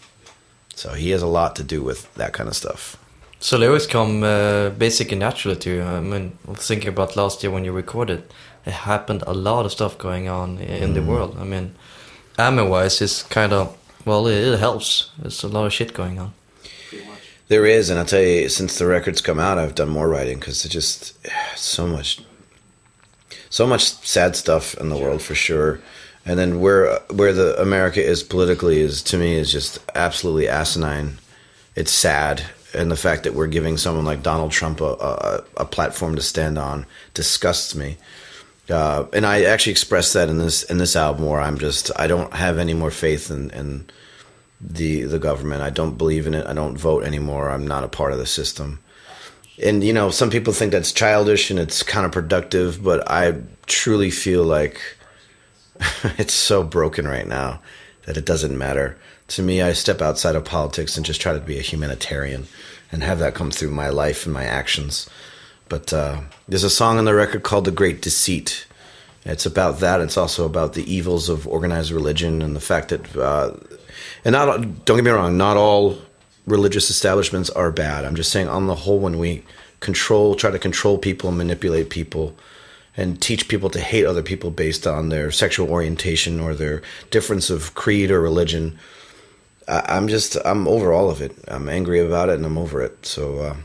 [0.75, 2.97] So he has a lot to do with that kind of stuff.
[3.41, 5.83] So lyrics come uh, basically naturally to you.
[5.83, 8.23] I mean, thinking about last year when you recorded,
[8.65, 10.95] it happened a lot of stuff going on in mm.
[10.95, 11.37] the world.
[11.39, 11.75] I mean,
[12.39, 15.11] ammo wise, it's kind of well, it, it helps.
[15.19, 16.33] There's a lot of shit going on.
[17.49, 20.39] There is, and I'll tell you, since the records come out, I've done more writing
[20.39, 21.19] because it's just
[21.57, 22.21] so much
[23.51, 25.81] so much sad stuff in the world for sure.
[26.25, 31.19] And then where where the America is politically is to me is just absolutely asinine.
[31.75, 32.43] It's sad,
[32.75, 36.23] and the fact that we're giving someone like Donald Trump a, a, a platform to
[36.23, 36.85] stand on
[37.15, 37.97] disgusts me.
[38.69, 42.07] Uh, and I actually expressed that in this in this album where I'm just I
[42.07, 43.87] don't have any more faith in, in
[44.61, 45.63] the the government.
[45.63, 46.47] I don't believe in it.
[46.47, 47.49] I don't vote anymore.
[47.49, 48.81] I'm not a part of the system.
[49.62, 54.44] And you know, some people think that's childish and it's counterproductive, but I truly feel
[54.44, 54.81] like
[56.18, 57.61] it's so broken right now
[58.07, 58.97] that it doesn't matter.
[59.29, 62.47] To me, I step outside of politics and just try to be a humanitarian
[62.90, 65.09] and have that come through my life and my actions.
[65.68, 68.66] But uh, there's a song on the record called "The Great Deceit."
[69.25, 70.01] It's about that.
[70.01, 73.53] It's also about the evils of organized religion and the fact that, uh,
[74.25, 75.99] and not don't get me wrong, not all
[76.49, 78.05] religious establishments are bad.
[78.05, 79.45] I'm just saying, on the whole, when we
[79.81, 82.37] control, try to control people and manipulate people,
[82.97, 87.49] and teach people to hate other people based on their sexual orientation or their difference
[87.49, 88.77] of creed or religion,
[89.69, 91.33] I, am just I'm over all of it.
[91.47, 93.07] I'm angry about it and I'm over it.
[93.07, 93.39] So.
[93.39, 93.57] Uh,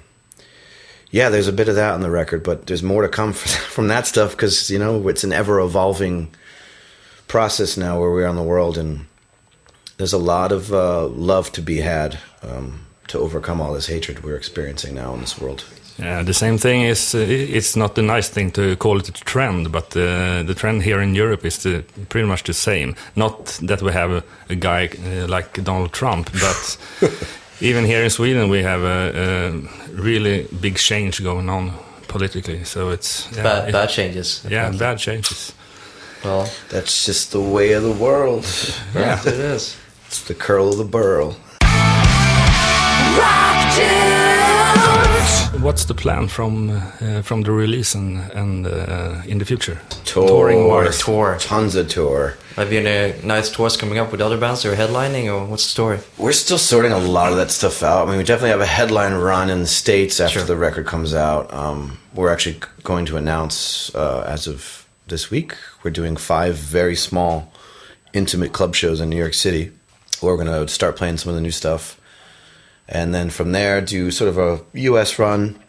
[1.13, 3.87] yeah, there's a bit of that on the record, but there's more to come from
[3.89, 6.33] that stuff because you know it's an ever evolving
[7.27, 9.05] process now where we are in the world, and
[9.97, 14.23] there's a lot of uh, love to be had um, to overcome all this hatred
[14.23, 15.63] we're experiencing now in this world.
[15.99, 19.11] Yeah, the same thing is uh, it's not a nice thing to call it a
[19.11, 22.95] trend, but uh, the trend here in Europe is the, pretty much the same.
[23.15, 26.77] Not that we have a, a guy uh, like Donald Trump, but
[27.61, 29.51] even here in Sweden, we have a, a
[29.93, 31.73] really big change going on
[32.07, 32.63] politically.
[32.63, 34.43] So it's yeah, bad, it, bad changes.
[34.49, 35.53] Yeah, bad changes.
[36.23, 38.45] Well, that's just the way of the world.
[38.95, 39.77] Yeah, it is.
[40.13, 41.31] It's the curl of the burl.
[45.59, 49.81] What's the plan from uh, from the release and and uh, in the future?
[50.05, 52.35] Tour, Touring wise, tour, tons of tour.
[52.57, 55.71] Have you any nice tours coming up with other bands or headlining, or what's the
[55.71, 55.99] story?
[56.19, 58.05] We're still sorting a lot of that stuff out.
[58.05, 60.47] I mean, we definitely have a headline run in the states after sure.
[60.47, 61.51] the record comes out.
[61.51, 65.55] Um, we're actually going to announce uh, as of this week.
[65.81, 67.51] We're doing five very small,
[68.13, 69.71] intimate club shows in New York City.
[70.23, 71.99] We're going to start playing some of the new stuff,
[72.87, 75.19] and then from there do sort of a U.S.
[75.19, 75.59] run,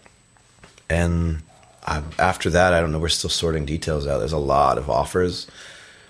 [0.89, 1.43] and
[1.87, 2.99] I, after that, I don't know.
[2.99, 4.19] We're still sorting details out.
[4.19, 5.47] There's a lot of offers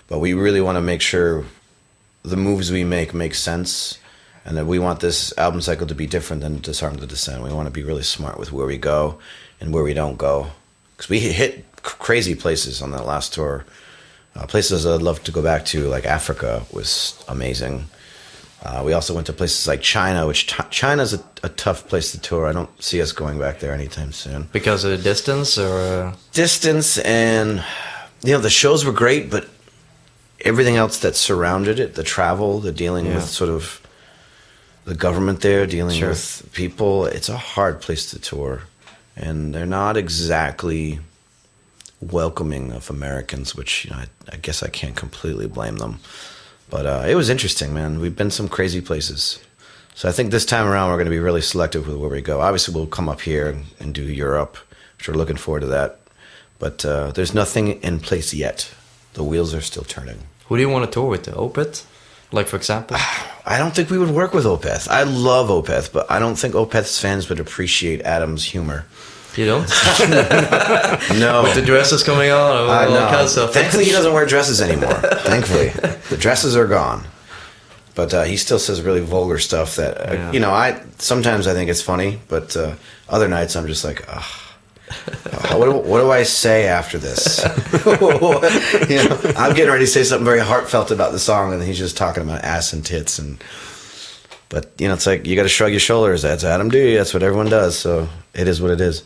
[0.07, 1.45] but we really want to make sure
[2.23, 3.97] the moves we make make sense
[4.45, 7.43] and that we want this album cycle to be different than Disarm the Descent.
[7.43, 9.17] We want to be really smart with where we go
[9.59, 10.51] and where we don't go.
[10.95, 13.65] Because we hit crazy places on that last tour.
[14.35, 17.85] Uh, places I'd love to go back to, like Africa, was amazing.
[18.65, 22.11] Uh, we also went to places like China, which t- China's a, a tough place
[22.11, 22.47] to tour.
[22.47, 24.49] I don't see us going back there anytime soon.
[24.51, 27.63] Because of the distance, or distance, and
[28.23, 29.47] you know the shows were great, but
[30.41, 33.15] everything else that surrounded it, the travel, the dealing yeah.
[33.15, 33.85] with sort of
[34.85, 36.09] the government there, dealing sure.
[36.09, 38.63] with people, it's a hard place to tour.
[39.15, 40.99] And they're not exactly
[42.01, 45.99] welcoming of Americans, which you know, I, I guess I can't completely blame them.
[46.69, 47.99] But uh, it was interesting, man.
[47.99, 49.39] We've been some crazy places.
[49.93, 52.21] So I think this time around we're going to be really selective with where we
[52.21, 52.41] go.
[52.41, 54.57] Obviously, we'll come up here and, do Europe,
[54.97, 55.99] which we're looking forward to that.
[56.59, 58.73] But uh, there's nothing in place yet.
[59.13, 60.19] The wheels are still turning.
[60.47, 61.25] Who do you want to tour with?
[61.27, 61.85] Opeth?
[62.31, 62.97] Like, for example?
[63.45, 64.89] I don't think we would work with Opeth.
[64.89, 68.85] I love Opeth, but I don't think Opeth's fans would appreciate Adam's humor.
[69.37, 69.61] You don't?
[71.19, 71.43] no.
[71.43, 73.07] With the dresses coming on, all uh, no.
[73.09, 73.53] kind of stuff.
[73.53, 74.93] Thankfully, he doesn't wear dresses anymore.
[75.23, 75.69] Thankfully,
[76.09, 77.05] the dresses are gone.
[77.95, 80.31] But uh, he still says really vulgar stuff that uh, yeah.
[80.31, 80.51] you know.
[80.51, 82.75] I sometimes I think it's funny, but uh,
[83.07, 84.45] other nights I'm just like, ugh
[85.51, 87.43] what, do, what, do, I say after this?
[88.89, 91.77] you know, I'm getting ready to say something very heartfelt about the song, and he's
[91.77, 93.43] just talking about ass and tits, and
[94.49, 96.21] but you know, it's like you got to shrug your shoulders.
[96.21, 96.95] That's Adam D.
[96.95, 97.77] That's what everyone does.
[97.77, 99.03] So it is what it is.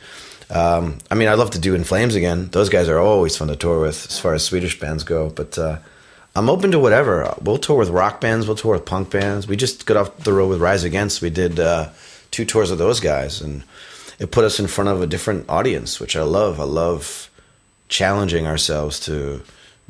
[0.49, 2.49] Um, I mean, I'd love to do In Flames again.
[2.49, 5.29] Those guys are always fun to tour with, as far as Swedish bands go.
[5.29, 5.77] But uh,
[6.35, 7.35] I'm open to whatever.
[7.41, 8.47] We'll tour with rock bands.
[8.47, 9.47] We'll tour with punk bands.
[9.47, 11.21] We just got off the road with Rise Against.
[11.21, 11.89] We did uh,
[12.31, 13.63] two tours with those guys, and
[14.17, 16.59] it put us in front of a different audience, which I love.
[16.59, 17.29] I love
[17.87, 19.41] challenging ourselves to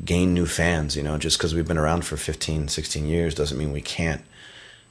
[0.04, 3.58] gain new fans, you know, just because we've been around for 15, 16 years doesn't
[3.58, 4.22] mean we can't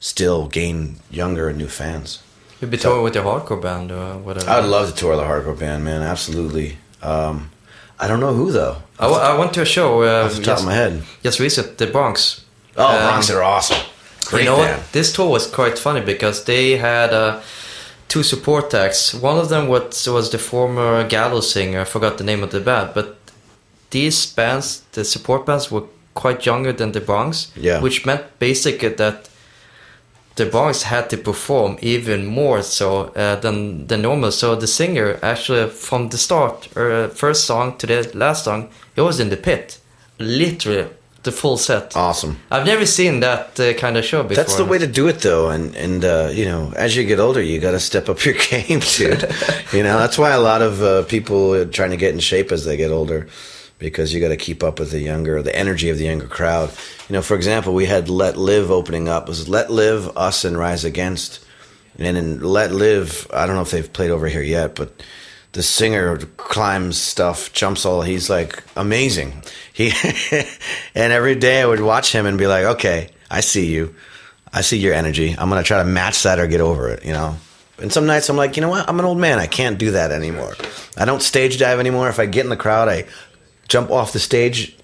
[0.00, 2.22] still gain younger and new fans.
[2.60, 4.50] You'd be so, touring with your hardcore band or whatever.
[4.50, 6.02] I'd love to tour the hardcore band, man.
[6.02, 6.78] Absolutely.
[7.02, 7.50] Um,
[7.98, 8.82] I don't know who though.
[8.98, 11.02] I, I went to a show uh, off the top just, of my head.
[11.22, 12.44] Just recent, the Bronx.
[12.76, 13.78] Oh, um, Bronx are awesome.
[14.26, 14.82] Great you know band.
[14.82, 14.92] what?
[14.92, 17.14] This tour was quite funny because they had.
[17.14, 17.40] Uh,
[18.10, 19.14] two support acts.
[19.14, 21.80] One of them was was the former Gallows singer.
[21.80, 23.16] I forgot the name of the band, but
[23.90, 25.84] these bands, the support bands, were
[26.14, 27.50] quite younger than the Bronx.
[27.56, 27.80] Yeah.
[27.80, 29.30] Which meant basically that
[30.36, 34.32] the Bronx had to perform even more so uh, than than normal.
[34.32, 38.68] So the singer actually from the start, or uh, first song to the last song,
[38.94, 39.78] he was in the pit,
[40.18, 40.88] literally
[41.22, 41.96] the full set.
[41.96, 42.38] Awesome.
[42.50, 44.36] I've never seen that uh, kind of show before.
[44.36, 47.20] That's the way to do it, though, and and uh, you know, as you get
[47.20, 49.28] older, you got to step up your game, dude.
[49.72, 52.52] you know, that's why a lot of uh, people are trying to get in shape
[52.52, 53.28] as they get older,
[53.80, 56.70] because you got to keep up with the younger, the energy of the younger crowd.
[57.08, 59.24] You know, for example, we had Let Live opening up.
[59.24, 61.44] It was Let Live, Us, and Rise Against,
[61.98, 65.02] and in Let Live, I don't know if they've played over here yet, but
[65.52, 68.02] the singer climbs stuff, jumps all.
[68.02, 69.42] He's like amazing.
[69.72, 69.90] He
[70.94, 73.94] and every day I would watch him and be like, okay, I see you,
[74.52, 75.34] I see your energy.
[75.36, 77.04] I'm gonna try to match that or get over it.
[77.04, 77.36] You know.
[77.80, 78.86] And some nights I'm like, you know what?
[78.88, 79.38] I'm an old man.
[79.38, 80.54] I can't do that anymore.
[80.98, 82.10] I don't stage dive anymore.
[82.10, 83.06] If I get in the crowd, I
[83.70, 84.76] jump off the stage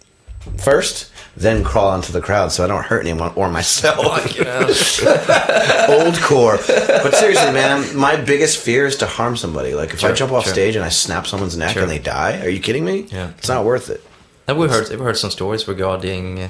[0.58, 3.98] first, then crawl onto the crowd so I don't hurt anyone or myself.
[5.88, 6.56] Old core.
[6.66, 9.74] But seriously, man, my biggest fear is to harm somebody.
[9.74, 10.52] Like if I jump off sure.
[10.52, 11.82] stage and I snap someone's neck Sure.
[11.82, 13.06] and they die, are you kidding me?
[13.10, 13.32] Yeah.
[13.38, 14.02] It's not worth it.
[14.48, 16.48] And we heard we heard some stories regarding uh,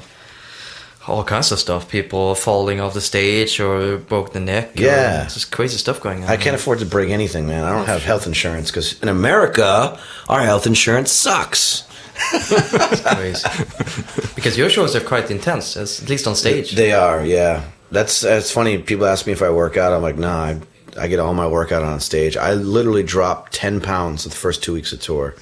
[1.09, 1.89] all kinds of stuff.
[1.89, 4.77] People falling off the stage or broke the neck.
[4.79, 5.25] or Yeah.
[5.25, 6.29] just crazy stuff going on.
[6.31, 7.65] I can't afford to break anything, man.
[7.65, 11.85] I don't have health insurance because in America, our health insurance sucks.
[12.19, 14.35] It's crazy.
[14.35, 16.73] because your shows are quite intense, at least on stage.
[16.73, 17.65] They are, yeah.
[17.91, 18.79] That's that's funny.
[18.79, 19.93] People ask me if I work out.
[19.93, 20.45] I'm like, nah.
[20.45, 20.61] I,
[20.99, 22.37] I get all my workout on stage.
[22.37, 25.35] I literally drop ten pounds the first two weeks of tour.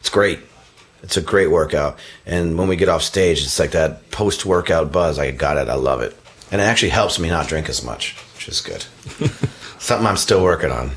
[0.00, 0.40] It's great.
[1.02, 1.98] It's a great workout.
[2.26, 5.18] And when we get off stage, it's like that post workout buzz.
[5.18, 5.68] I got it.
[5.68, 6.16] I love it.
[6.50, 8.82] And it actually helps me not drink as much, which is good.
[9.78, 10.92] Something I'm still working on.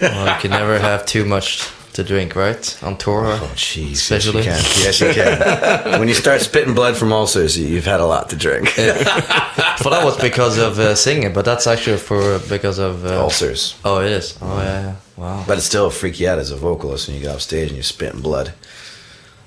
[0.00, 2.78] well, you can never have too much to drink, right?
[2.82, 3.26] On tour.
[3.26, 3.92] Oh, jeez.
[3.92, 4.82] Especially- Yes, you can.
[4.84, 5.12] Yes, you
[5.92, 5.98] can.
[6.00, 8.72] when you start spitting blood from ulcers, you- you've had a lot to drink.
[8.76, 13.74] but that was because of uh, singing, but that's actually for because of uh, ulcers.
[13.84, 14.38] Oh, it is.
[14.40, 14.82] Oh, yeah.
[14.82, 14.94] yeah.
[15.16, 15.44] Wow.
[15.46, 17.76] But it still freak you out as a vocalist when you get off stage and
[17.76, 18.52] you're spitting blood.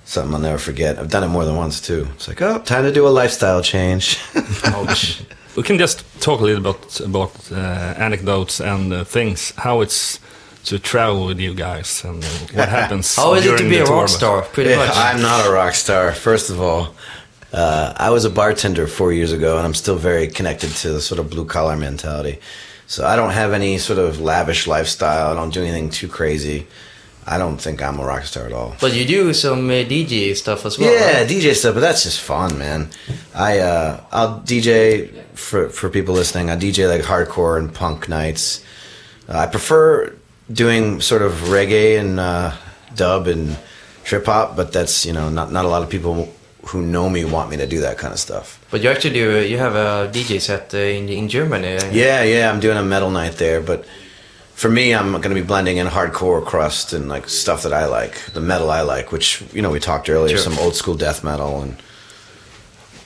[0.06, 1.00] Something I'll never forget.
[1.00, 2.08] I've done it more than once too.
[2.16, 4.20] It's like, oh, time to do a lifestyle change.
[4.66, 5.24] Ouch.
[5.56, 7.56] We can just talk a little bit about uh,
[7.98, 10.20] anecdotes and uh, things, how it's
[10.66, 13.16] to travel with you guys and uh, what happens.
[13.16, 14.42] How is it to be a rock but- star?
[14.44, 14.92] Pretty Yeah, much.
[14.96, 16.12] I'm not a rock star.
[16.14, 16.96] First of all,
[17.52, 21.02] uh, I was a bartender four years ago, and I'm still very connected to the
[21.02, 22.40] sort of blue collar mentality.
[22.88, 25.32] So I don't have any sort of lavish lifestyle.
[25.32, 26.68] I don't do anything too crazy.
[27.26, 28.76] I don't think I'm a rock star at all.
[28.82, 30.92] But you do some uh, DJ stuff as well.
[30.94, 31.28] Yeah, right?
[31.30, 32.90] DJ stuff, but that's just fun, man.
[33.34, 36.50] I uh, I'll DJ for for people listening.
[36.50, 38.64] I DJ like hardcore and punk nights.
[39.30, 40.14] Uh, I prefer
[40.54, 42.52] doing sort of reggae and uh,
[42.96, 43.58] dub and
[44.04, 46.28] trip hop, but that's you know not not a lot of people
[46.68, 48.58] who know me want me to do that kind of stuff.
[48.72, 49.42] But you actually do.
[49.42, 51.78] You have a DJ set uh, in in Germany.
[51.92, 53.86] Yeah, yeah, I'm doing a metal night there, but
[54.56, 57.86] for me, I'm going to be blending in hardcore crust and like stuff that I
[57.88, 60.52] like, the metal I like, which you know we talked earlier, Sure.
[60.52, 61.76] some old school death metal, and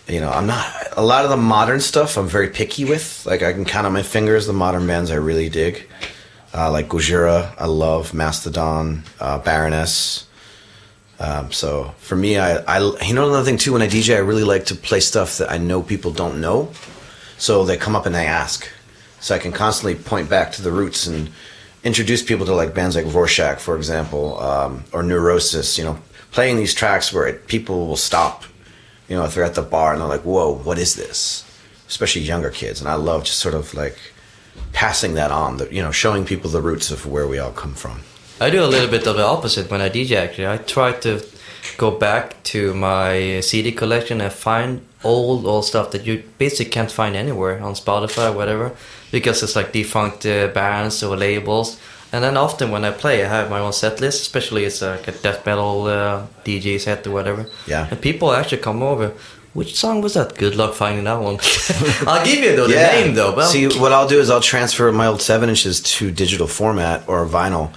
[0.08, 0.66] you know I'm not
[0.98, 2.18] a lot of the modern stuff.
[2.18, 3.26] I'm very picky with.
[3.26, 5.88] Like I can count on my fingers the modern bands I really dig,
[6.54, 10.28] uh, like Gojira, I love Mastodon, uh, Baroness.
[11.20, 13.74] Um, so for me, I, I you know another thing too.
[13.74, 16.72] When I DJ, I really like to play stuff that I know people don't know,
[17.38, 18.68] so they come up and they ask,
[19.20, 21.30] so I can constantly point back to the roots and
[21.84, 25.78] introduce people to like bands like Rorschach, for example, um, or Neurosis.
[25.78, 26.00] You know,
[26.32, 28.44] playing these tracks where it, people will stop.
[29.10, 31.44] You know, if they're at the bar and they're like, "Whoa, what is this?"
[31.88, 33.98] Especially younger kids, and I love just sort of like
[34.74, 35.58] passing that on.
[35.58, 38.02] The, you know, showing people the roots of where we all come from.
[38.40, 40.16] I do a little bit of the opposite when I DJ.
[40.16, 41.22] Actually, I try to
[41.78, 46.92] go back to my CD collection and find old old stuff that you basically can't
[46.92, 48.76] find anywhere on Spotify or whatever,
[49.12, 51.80] because it's like defunct uh, bands or labels.
[52.14, 55.08] And then often when I play, I have my own set list, especially it's like
[55.08, 57.48] a death metal uh, DJ set or whatever.
[57.68, 57.88] Yeah.
[57.92, 59.14] And people actually come over.
[59.58, 60.38] Which song was that?
[60.38, 61.40] Good luck finding that one.
[62.08, 63.34] I'll give you though, the name though.
[63.34, 67.10] But See, what I'll do is I'll transfer my old seven inches to digital format
[67.10, 67.74] or vinyl.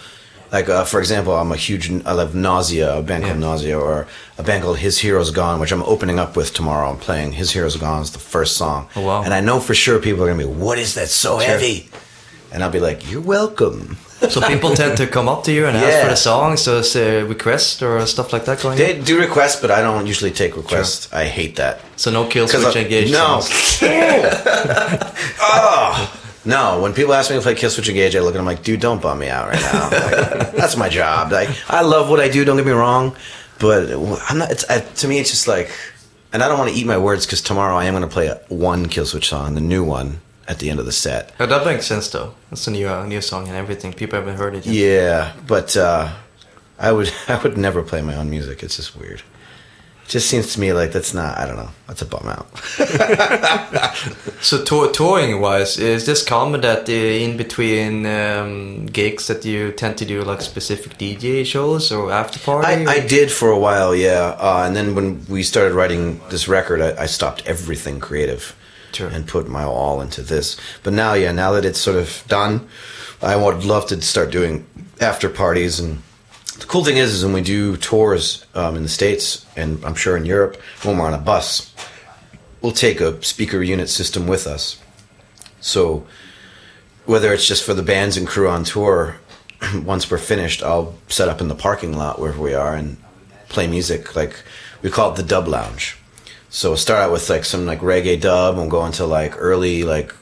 [0.52, 4.06] Like, uh, for example, I'm a huge, I love Nausea, a band called Nausea, or
[4.36, 6.90] a band called His Hero's Gone, which I'm opening up with tomorrow.
[6.90, 8.86] I'm playing His Hero's Gone is the first song.
[8.94, 9.22] Oh, wow.
[9.22, 11.88] And I know for sure people are going to be, what is that so heavy?
[12.52, 13.96] And I'll be like, you're welcome.
[14.28, 16.02] So people tend to come up to you and ask Yeah.
[16.04, 19.04] for the songs, so it's a request or stuff like that going They on.
[19.04, 21.08] do requests, but I don't usually take requests.
[21.12, 21.80] I hate that.
[21.96, 23.12] So no kill switch I- engaged.
[23.12, 23.40] No.
[25.40, 26.16] oh.
[26.44, 28.62] No, when people ask me to play Kill Switch Engage, I look at them like,
[28.62, 29.90] dude, don't bum me out right now.
[29.90, 31.30] Like, that's my job.
[31.32, 33.14] Like, I love what I do, don't get me wrong,
[33.58, 33.90] but
[34.28, 34.50] I'm not.
[34.50, 35.70] It's I, to me, it's just like,
[36.32, 38.28] and I don't want to eat my words because tomorrow I am going to play
[38.28, 40.20] a, one Killswitch song, the new one,
[40.50, 41.32] at the end of the set.
[41.38, 42.34] Oh, that makes sense though.
[42.50, 43.92] It's a new uh, new song and everything.
[43.92, 44.74] People haven't heard it yet.
[44.74, 46.12] Yeah, but uh,
[46.78, 48.62] I would I would never play my own music.
[48.64, 49.22] It's just weird.
[50.04, 51.38] It just seems to me like that's not.
[51.38, 51.70] I don't know.
[51.86, 52.48] That's a bum out.
[54.42, 59.70] So tour, touring wise, is this common that uh, in between um, gigs that you
[59.72, 62.86] tend to do like specific DJ shows or after party?
[62.86, 64.34] I, I did for a while, yeah.
[64.40, 68.56] Uh, and then when we started writing this record, I, I stopped everything creative
[68.92, 69.08] Sure.
[69.08, 70.56] and put my all into this.
[70.82, 72.68] But now, yeah, now that it's sort of done,
[73.22, 74.66] I would love to start doing
[75.00, 75.78] after parties.
[75.80, 76.02] And
[76.58, 79.94] the cool thing is, is when we do tours um, in the States and I'm
[79.94, 81.74] sure in Europe, when we're on a bus,
[82.60, 84.80] we'll take a speaker unit system with us.
[85.60, 86.06] So
[87.04, 89.16] whether it's just for the bands and crew on tour,
[89.84, 92.96] once we're finished, I'll set up in the parking lot wherever we are and
[93.48, 94.16] play music.
[94.16, 94.42] Like
[94.82, 95.96] we call it the dub lounge.
[96.52, 99.34] So we'll start out with like some like reggae dub and we'll go into like
[99.38, 100.12] early like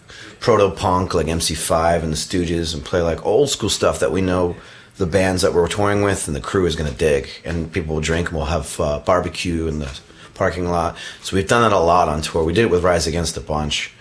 [0.41, 4.21] proto punk like MC5 and the Stooges and play like old school stuff that we
[4.21, 4.55] know
[4.99, 7.31] the bands that we're touring with and the crew is gonna dig.
[7.47, 9.99] And people will drink and we'll have uh, barbecue in the
[10.35, 10.99] parking lot.
[11.23, 12.45] So we've done that a lot on tour.
[12.45, 13.95] We did it with Rise Against a bunch.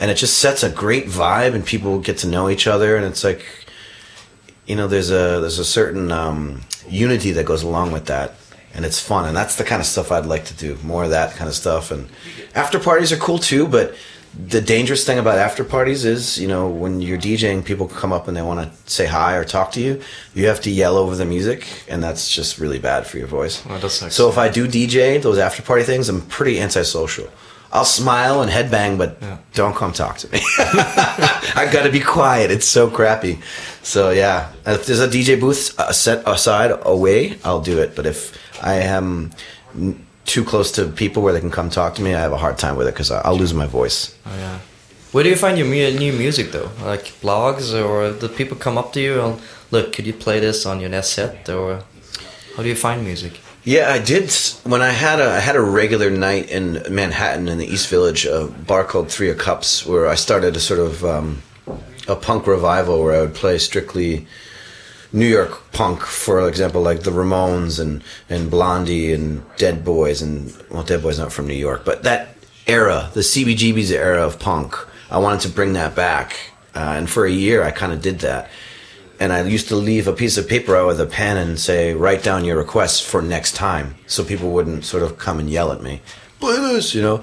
[0.00, 3.04] And it just sets a great vibe and people get to know each other and
[3.04, 3.44] it's like
[4.64, 8.36] you know there's a there's a certain um, unity that goes along with that
[8.74, 11.10] and it's fun and that's the kind of stuff i'd like to do more of
[11.10, 12.08] that kind of stuff and
[12.54, 13.94] after parties are cool too but
[14.48, 18.26] the dangerous thing about after parties is you know when you're djing people come up
[18.26, 20.00] and they want to say hi or talk to you
[20.34, 23.62] you have to yell over the music and that's just really bad for your voice
[23.88, 24.14] sucks.
[24.14, 27.28] so if i do dj those after party things i'm pretty antisocial
[27.76, 29.38] I'll smile and headbang, but Yeah.
[29.52, 30.40] don't come talk to me.
[30.58, 32.52] I've gotta be quiet.
[32.52, 33.40] It's so crappy.
[33.82, 37.96] So yeah, if there's a DJ booth uh, set aside away, I'll do it.
[37.96, 39.32] But if I am
[40.24, 42.58] too close to people where they can come talk to me, I have a hard
[42.58, 44.16] time with it because I'll lose my voice.
[44.26, 44.58] Oh, yeah.
[45.12, 46.70] Where do you find your mu- new music though?
[46.82, 49.40] Like blogs or do people come up to you and
[49.70, 49.92] look?
[49.92, 51.84] Could you play this on your next set or
[52.56, 53.38] how do you find music?
[53.62, 54.30] Yeah, I did.
[54.64, 58.26] When I had a I had a regular night in Manhattan in the East Village,
[58.26, 61.42] a bar called Three of Cups, where I started a sort of um,
[62.08, 64.26] a punk revival where I would play strictly
[65.14, 70.52] New York punk, for example, like the Ramones and and Blondie and Dead Boys and
[70.70, 72.34] well, Dead Boys not from New York, but that
[72.66, 74.74] era, the CBGB's era of punk,
[75.12, 76.34] I wanted to bring that back,
[76.74, 78.50] uh, and for a year I kind of did that.
[79.20, 81.94] And I used to leave a piece of paper out with a pen and say,
[81.94, 85.70] write down your requests for next time, so people wouldn't sort of come and yell
[85.70, 86.02] at me,
[86.40, 87.22] play this, you know.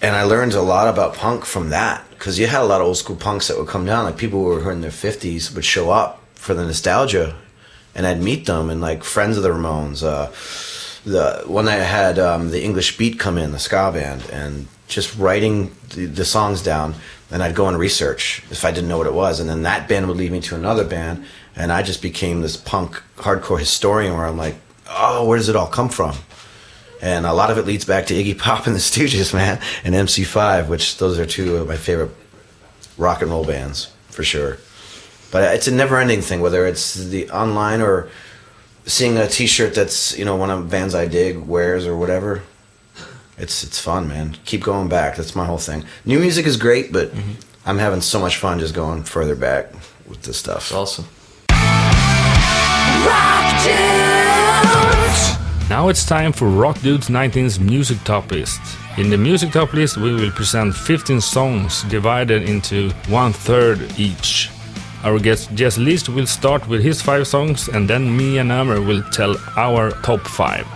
[0.00, 2.86] And I learned a lot about punk from that because you had a lot of
[2.86, 5.64] old school punks that would come down, like people who were in their fifties would
[5.64, 7.34] show up for the nostalgia,
[7.94, 10.04] and I'd meet them and like friends of the Ramones.
[10.04, 10.30] Uh,
[11.04, 14.68] the one night I had um, the English Beat come in, the ska band, and
[14.86, 16.94] just writing the, the songs down.
[17.32, 19.88] And I'd go and research if I didn't know what it was, and then that
[19.88, 21.24] band would lead me to another band,
[21.56, 24.54] and I just became this punk hardcore historian where I'm like,
[24.88, 26.14] oh, where does it all come from?
[27.02, 29.96] And a lot of it leads back to Iggy Pop and the Stooges, man, and
[29.96, 32.12] MC5, which those are two of my favorite
[32.96, 34.58] rock and roll bands for sure.
[35.30, 38.08] But it's a never-ending thing, whether it's the online or
[38.86, 42.42] seeing a T-shirt that's you know one of bands I dig wears or whatever.
[43.38, 44.36] It's it's fun, man.
[44.44, 45.16] Keep going back.
[45.16, 45.84] That's my whole thing.
[46.04, 47.32] New music is great, but mm-hmm.
[47.66, 49.72] I'm having so much fun just going further back
[50.08, 50.70] with this stuff.
[50.70, 51.06] It's awesome.
[55.68, 58.60] Now it's time for Rock Dudes 19's music top list.
[58.98, 64.48] In the music top list, we will present 15 songs divided into one third each.
[65.06, 68.84] Our guest Jesse Leach will start with his five songs, and then me and Ömer
[68.84, 70.66] will tell our top five.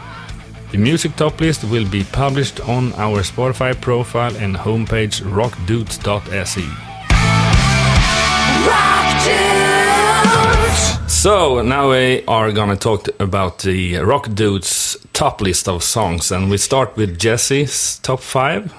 [0.70, 6.62] The music top list will be published on our Spotify profile and homepage rockdudes.se.
[11.08, 16.48] So now we are gonna talk about the Rock Dudes top list of songs, and
[16.48, 18.72] we start with Jesse's top five.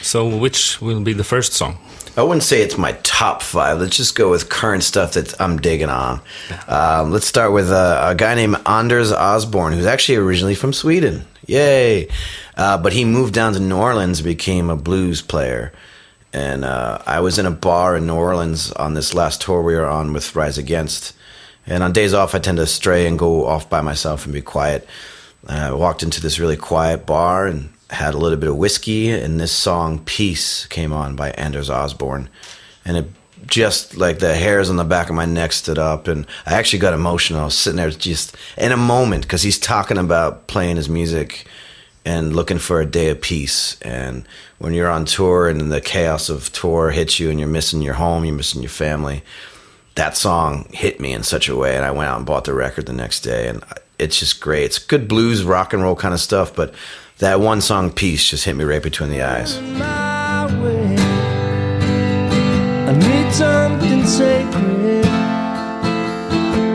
[0.00, 1.76] So which will be the first song?
[2.16, 3.80] I wouldn't say it's my top five.
[3.80, 6.20] Let's just go with current stuff that I'm digging on.
[6.68, 11.26] Um, let's start with uh, a guy named Anders Osborne, who's actually originally from Sweden.
[11.46, 12.08] Yay!
[12.56, 15.72] Uh, but he moved down to New Orleans and became a blues player.
[16.32, 19.74] And uh, I was in a bar in New Orleans on this last tour we
[19.74, 21.14] were on with Rise Against.
[21.66, 24.40] And on days off, I tend to stray and go off by myself and be
[24.40, 24.86] quiet.
[25.48, 29.10] Uh, I walked into this really quiet bar and had a little bit of whiskey,
[29.10, 32.28] and this song "Peace" came on by Anders Osborne,
[32.84, 33.06] and it
[33.46, 36.78] just like the hairs on the back of my neck stood up, and I actually
[36.78, 37.40] got emotional.
[37.40, 41.46] I was sitting there just in a moment because he's talking about playing his music
[42.06, 43.78] and looking for a day of peace.
[43.82, 44.26] And
[44.58, 47.94] when you're on tour and the chaos of tour hits you, and you're missing your
[47.94, 49.22] home, you're missing your family.
[49.94, 52.54] That song hit me in such a way, and I went out and bought the
[52.54, 53.62] record the next day, and
[53.98, 54.64] it's just great.
[54.64, 56.74] It's good blues, rock and roll kind of stuff, but
[57.18, 59.58] that one song piece just hit me right between the eyes.
[62.86, 65.06] I need something sacred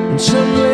[0.10, 0.69] and somewhere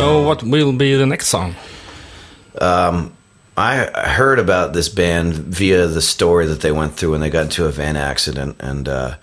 [0.00, 1.54] So, what will be the next song?
[3.54, 7.42] I heard about this band via the story that they went through when they got
[7.42, 9.16] into a van accident and uh,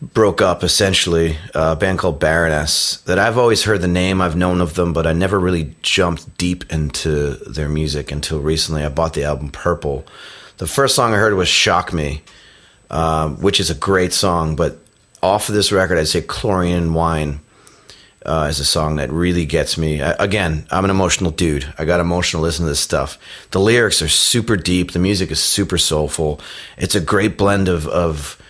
[0.00, 0.64] broke up.
[0.64, 3.02] Essentially, a band called Baroness.
[3.02, 6.38] That I've always heard the name, I've known of them, but I never really jumped
[6.38, 8.82] deep into their music until recently.
[8.82, 10.06] I bought the album Purple.
[10.56, 12.22] The first song I heard was "Shock Me,"
[12.88, 14.56] um, which is a great song.
[14.56, 14.78] But
[15.22, 17.40] off of this record, I'd say "Chlorine and Wine."
[18.24, 20.02] Uh, is a song that really gets me.
[20.02, 21.72] I, again, I'm an emotional dude.
[21.78, 23.18] I got emotional listening to this stuff.
[23.50, 24.92] The lyrics are super deep.
[24.92, 26.40] The music is super soulful.
[26.76, 28.40] It's a great blend of of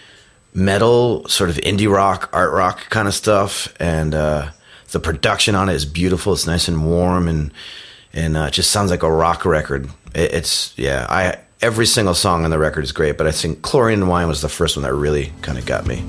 [0.55, 4.51] metal, sort of indie rock, art rock kind of stuff, and uh,
[4.93, 6.33] the production on it is beautiful.
[6.33, 7.53] It's nice and warm, and
[8.13, 9.91] and uh, it just sounds like a rock record.
[10.15, 11.07] It, it's yeah.
[11.11, 14.29] I every single song on the record is great, but I think Chlorine and Wine
[14.29, 16.05] was the first one that really kind of got me.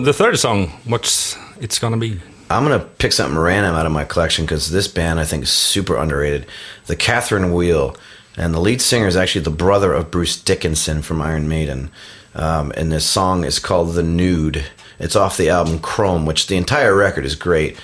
[0.00, 2.20] The third song, what's it's gonna be?
[2.48, 5.50] I'm gonna pick something random out of my collection because this band I think is
[5.50, 6.46] super underrated.
[6.86, 7.96] The Catherine Wheel,
[8.36, 11.90] and the lead singer is actually the brother of Bruce Dickinson from Iron Maiden.
[12.36, 14.64] Um, and this song is called "The Nude."
[15.00, 17.76] It's off the album Chrome, which the entire record is great,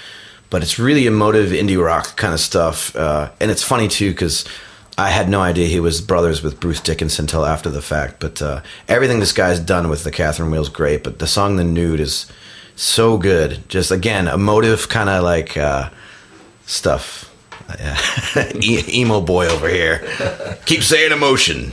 [0.50, 2.94] but it's really emotive indie rock kind of stuff.
[2.94, 4.44] Uh, and it's funny too because
[4.96, 8.20] I had no idea he was brothers with Bruce Dickinson until after the fact.
[8.20, 11.02] But uh, everything this guy's done with the Catherine Wheel's great.
[11.02, 12.30] But the song "The Nude" is
[12.76, 13.68] so good.
[13.68, 15.90] Just again, emotive kind of like uh,
[16.66, 17.30] stuff.
[17.78, 17.98] Yeah.
[18.60, 20.06] e- emo boy over here.
[20.66, 21.72] Keep saying emotion.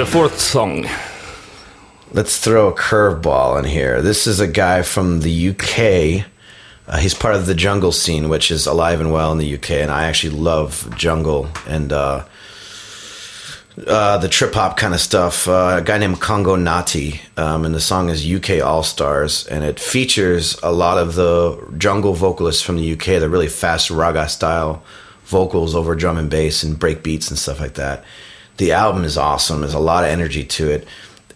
[0.00, 0.86] The fourth song.
[2.10, 4.00] Let's throw a curveball in here.
[4.00, 6.24] This is a guy from the UK.
[6.88, 9.72] Uh, he's part of the jungle scene, which is alive and well in the UK,
[9.72, 12.24] and I actually love jungle and uh,
[13.86, 15.46] uh, the trip hop kind of stuff.
[15.46, 19.64] Uh, a guy named Congo Natty, um, and the song is UK All Stars, and
[19.64, 23.04] it features a lot of the jungle vocalists from the UK.
[23.20, 24.82] They're really fast raga style
[25.24, 28.02] vocals over drum and bass and break beats and stuff like that.
[28.60, 29.62] The album is awesome.
[29.62, 30.86] There's a lot of energy to it.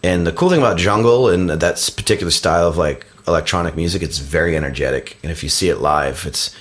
[0.03, 4.19] And the cool thing about jungle and that particular style of like electronic music, it's
[4.19, 5.17] very energetic.
[5.23, 6.55] And if you see it live, it's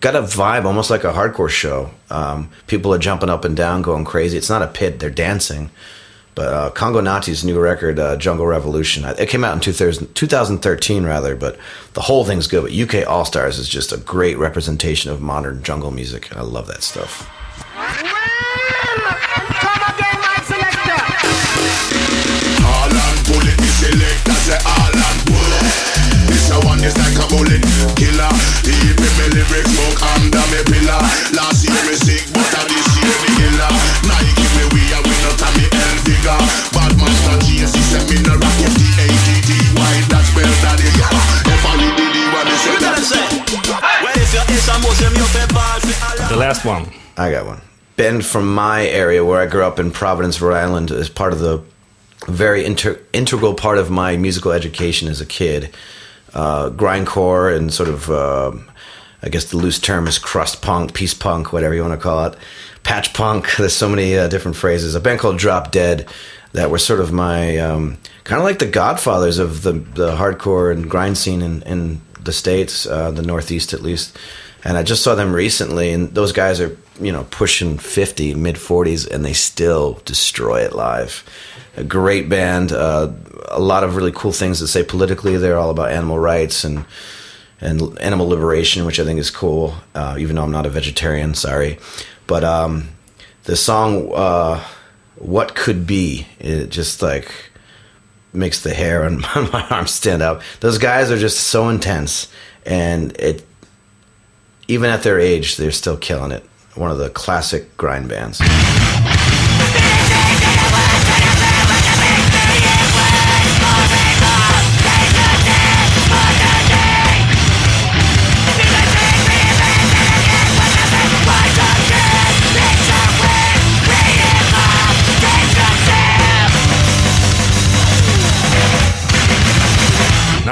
[0.00, 1.90] got a vibe almost like a hardcore show.
[2.08, 4.38] Um, people are jumping up and down, going crazy.
[4.38, 5.70] It's not a pit; they're dancing.
[6.34, 11.04] But uh, Congo Natty's new record, uh, Jungle Revolution, it came out in 2000, 2013
[11.04, 11.36] rather.
[11.36, 11.58] But
[11.92, 12.62] the whole thing's good.
[12.62, 16.44] But UK All Stars is just a great representation of modern jungle music, and I
[16.44, 17.28] love that stuff.
[24.50, 24.90] Say all
[25.30, 25.62] bullet.
[26.26, 27.62] This a one is like a bullet
[27.94, 28.32] killer.
[28.66, 31.02] He me me lyric smoke under me pillar.
[31.38, 33.72] Last year me sick, but uh, this year me healer.
[34.10, 36.40] Nike me we a win out of me L figure.
[36.74, 39.50] Bad master GS he said me no rock F T A T T.
[39.78, 40.90] Why that spell daddy?
[40.90, 42.62] If I did the one is
[44.02, 46.26] Well, if you is a Muslim, you pay ball for Allah.
[46.26, 46.90] The last one.
[47.16, 47.60] I got one.
[47.96, 51.40] Ben from my area where I grew up in Providence, Rhode Island, is part of
[51.40, 51.62] the
[52.26, 55.74] very inter- integral part of my musical education as a kid.
[56.32, 58.52] Uh, grindcore and sort of, uh,
[59.22, 62.26] I guess the loose term is crust punk, peace punk, whatever you want to call
[62.26, 62.36] it.
[62.82, 63.56] Patch punk.
[63.58, 64.94] There's so many uh, different phrases.
[64.94, 66.08] A band called Drop Dead
[66.52, 70.72] that were sort of my um, kind of like the godfathers of the the hardcore
[70.72, 74.16] and grind scene in, in the states, uh, the Northeast at least.
[74.62, 78.58] And I just saw them recently, and those guys are you know pushing fifty, mid
[78.58, 81.24] forties, and they still destroy it live.
[81.80, 83.10] A great band, uh,
[83.48, 85.36] a lot of really cool things to say politically.
[85.38, 86.84] They're all about animal rights and
[87.60, 89.74] and animal liberation, which I think is cool.
[89.94, 91.78] Uh, even though I'm not a vegetarian, sorry,
[92.26, 92.88] but um,
[93.44, 94.62] the song uh,
[95.16, 97.32] "What Could Be" it just like
[98.32, 99.20] makes the hair on
[99.52, 100.42] my arms stand up.
[100.60, 102.28] Those guys are just so intense,
[102.66, 103.46] and it
[104.68, 106.44] even at their age, they're still killing it.
[106.74, 108.40] One of the classic grind bands.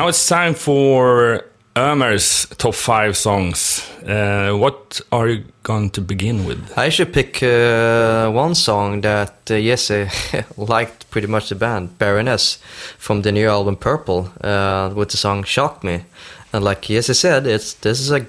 [0.08, 1.44] It's time for
[1.76, 3.86] Ömer's top five songs.
[4.06, 6.78] Uh, what are you going to begin with?
[6.78, 10.08] I should pick uh, one song that uh, Jesse
[10.56, 12.56] liked pretty much the band, Baroness,
[12.96, 16.06] from the new album Purple, uh, with the song Shock Me.
[16.54, 18.24] And like Jesse said, it's this is a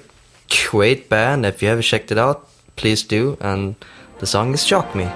[0.68, 1.46] great band.
[1.46, 3.38] If you haven't checked it out, please do.
[3.40, 3.74] And
[4.18, 5.08] the song is Shock Me.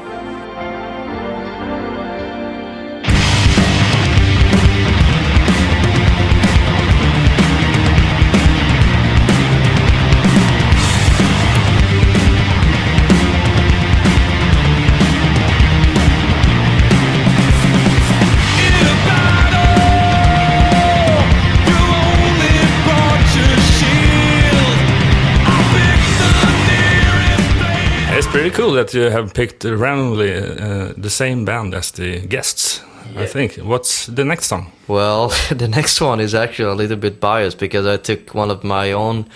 [28.54, 32.80] Cool that you have picked randomly uh, the same band as the guests.
[33.16, 33.56] I think.
[33.56, 34.72] What's the next song?
[34.88, 38.64] Well, the next one is actually a little bit biased because I took one of
[38.64, 39.26] my own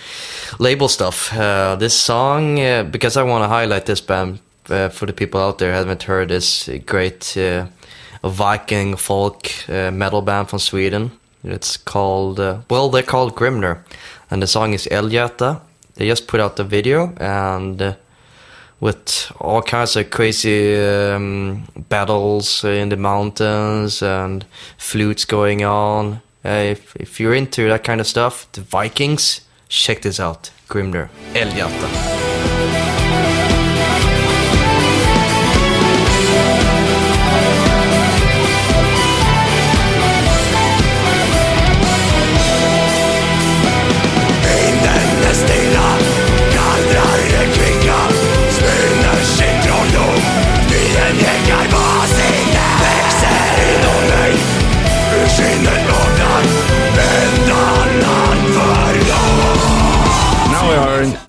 [0.57, 1.31] label stuff.
[1.33, 4.39] Uh, this song, uh, because I want to highlight this band
[4.69, 7.67] uh, for the people out there who haven't heard this great uh,
[8.23, 11.11] Viking folk uh, metal band from Sweden.
[11.43, 13.83] It's called, uh, well, they're called Grimner,
[14.31, 15.61] and the song is Eljata.
[15.95, 17.95] They just put out the video and.
[18.79, 24.45] With all kinds of crazy um, battles in the mountains and
[24.77, 26.21] flutes going on.
[26.45, 30.51] Uh, if, if you're into that kind of stuff, the Vikings, check this out.
[30.69, 32.28] Grimner, Eljata.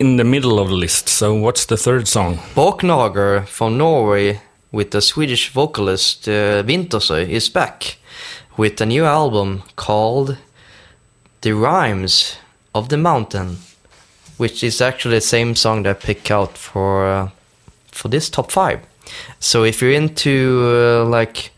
[0.01, 2.38] In, the middle of the list, so what's the third song?
[2.55, 4.40] Borknagar from Norway
[4.72, 7.98] with the Swedish vocalist uh, is back
[8.57, 10.38] with a new album called
[11.42, 12.38] The Rhymes
[12.74, 13.59] of the Mountain,
[14.38, 17.28] which is actually the same song that I picked out for uh,
[17.92, 18.80] for this top five.
[19.38, 21.51] So if you're into uh, like,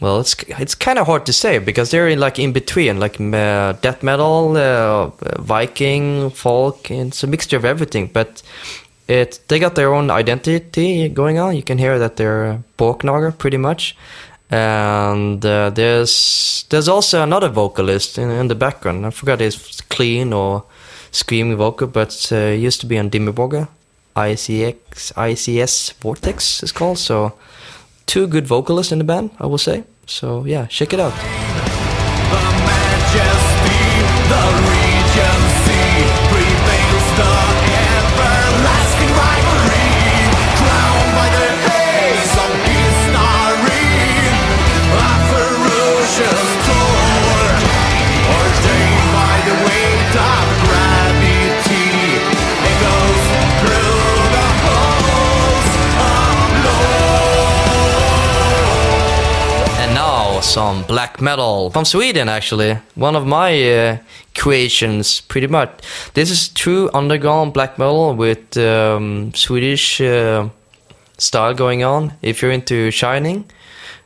[0.00, 3.20] well, it's it's kind of hard to say because they're in, like in between, like
[3.20, 8.06] uh, death metal, uh, Viking, folk, and it's a mixture of everything.
[8.06, 8.42] But
[9.08, 11.54] it they got their own identity going on.
[11.54, 13.94] You can hear that they're Borknagar pretty much.
[14.50, 19.06] And uh, there's there's also another vocalist in, in the background.
[19.06, 20.64] I forgot his clean or
[21.12, 23.68] screaming vocal, but uh, used to be on Dimmu Borgir.
[24.16, 26.98] ICX ICS Vortex is called.
[26.98, 27.32] So
[28.06, 29.84] two good vocalists in the band, I will say.
[30.10, 31.14] So yeah, check it out.
[31.14, 33.78] The majesty,
[34.28, 34.69] the
[60.86, 62.78] black metal from Sweden, actually.
[62.94, 63.98] One of my uh,
[64.34, 65.70] creations, pretty much.
[66.14, 70.48] This is true underground black metal with um, Swedish uh,
[71.18, 72.12] style going on.
[72.22, 73.44] If you're into Shining,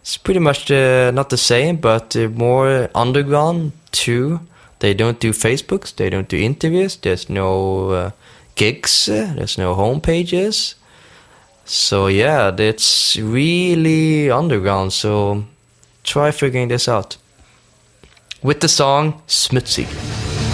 [0.00, 4.40] it's pretty much uh, not the same, but uh, more underground too.
[4.80, 6.96] They don't do Facebooks, they don't do interviews.
[6.96, 8.10] There's no uh,
[8.54, 10.74] gigs, uh, there's no home pages.
[11.64, 14.92] So yeah, it's really underground.
[14.92, 15.44] So
[16.04, 17.16] try figuring this out
[18.42, 20.53] with the song Smutsig.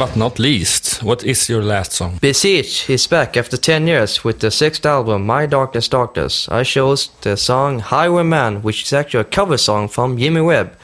[0.00, 2.16] But not least, what is your last song?
[2.22, 6.48] Beseech is back after 10 years with the sixth album, My Darkness Darkness.
[6.48, 10.74] I chose the song Highwayman, which is actually a cover song from Jimmy Webb.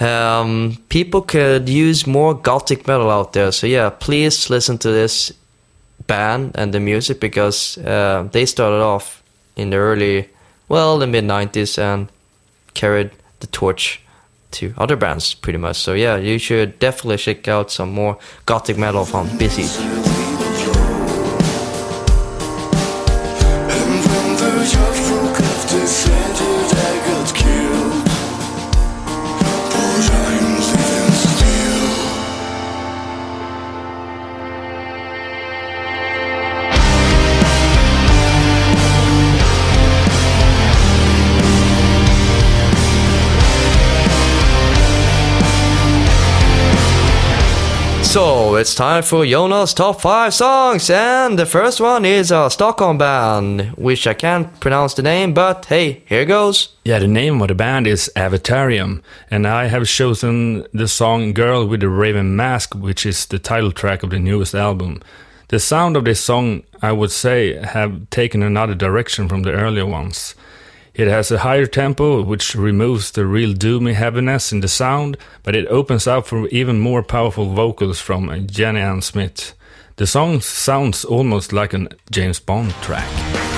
[0.00, 5.32] Um, people could use more gothic metal out there, so yeah, please listen to this
[6.06, 9.22] band and the music because uh, they started off
[9.56, 10.28] in the early,
[10.68, 12.08] well, the mid 90s and
[12.74, 14.02] carried the torch
[14.52, 15.76] to other bands pretty much.
[15.76, 20.11] So yeah, you should definitely check out some more gothic metal from Beseech.
[48.62, 53.72] It's time for Jonas' top five songs, and the first one is a Stockholm band,
[53.76, 56.68] which I can't pronounce the name, but hey, here goes.
[56.84, 59.02] Yeah, the name of the band is Avatarium,
[59.32, 63.72] and I have chosen the song Girl with the Raven Mask, which is the title
[63.72, 65.02] track of the newest album.
[65.48, 69.86] The sound of this song, I would say, have taken another direction from the earlier
[69.86, 70.36] ones.
[70.94, 75.56] It has a higher tempo, which removes the real doomy heaviness in the sound, but
[75.56, 79.54] it opens up for even more powerful vocals from Jennie-Ann Smith.
[79.96, 83.51] The song sounds almost like a James Bond track.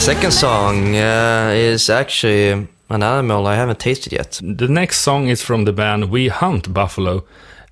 [0.00, 4.40] Second song uh, is actually an animal I haven't tasted yet.
[4.42, 7.24] The next song is from the band We Hunt Buffalo,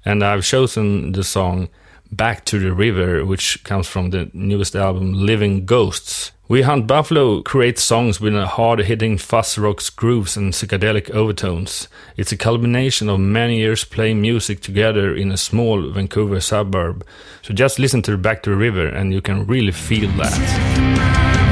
[0.04, 1.70] and I've chosen the song
[2.12, 6.32] Back to the River, which comes from the newest album Living Ghosts.
[6.48, 11.88] We Hunt Buffalo creates songs with hard hitting fuzz rock grooves and psychedelic overtones.
[12.18, 17.06] It's a culmination of many years playing music together in a small Vancouver suburb.
[17.40, 21.47] So just listen to Back to the River and you can really feel that.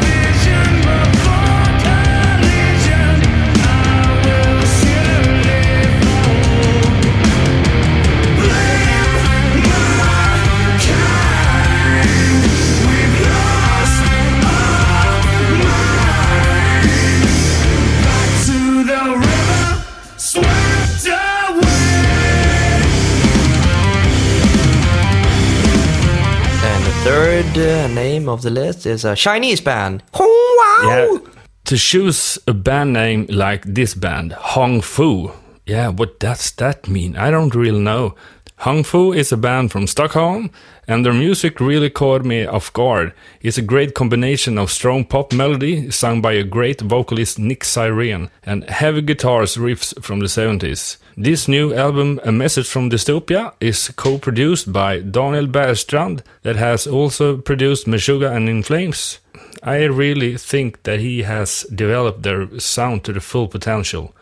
[27.56, 30.02] Uh, name of the list is a Chinese band.
[30.12, 30.88] Hong Wow!
[30.88, 31.18] Yeah.
[31.64, 35.32] To choose a band name like this band, Hong Fu.
[35.64, 37.16] Yeah, what does that mean?
[37.16, 38.14] I don't really know.
[38.58, 40.50] Hong Fu is a band from Stockholm,
[40.86, 43.12] and their music really caught me off guard.
[43.40, 48.30] It's a great combination of strong pop melody sung by a great vocalist Nick Cyrene
[48.44, 50.98] and heavy guitars riffs from the 70s.
[51.18, 57.38] This new album, A Message from Dystopia, is co-produced by Daniel Bergstrand, that has also
[57.38, 59.18] produced Meshuggah and In Flames.
[59.62, 64.14] I really think that he has developed their sound to the full potential.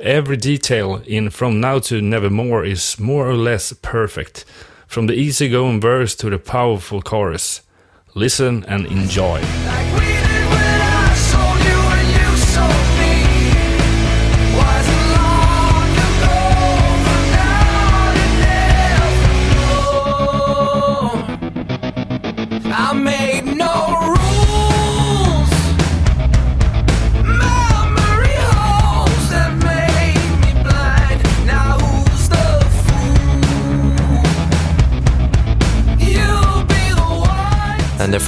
[0.00, 4.46] Every detail in From Now to Nevermore is more or less perfect,
[4.86, 7.60] from the easygoing verse to the powerful chorus.
[8.14, 9.42] Listen and enjoy.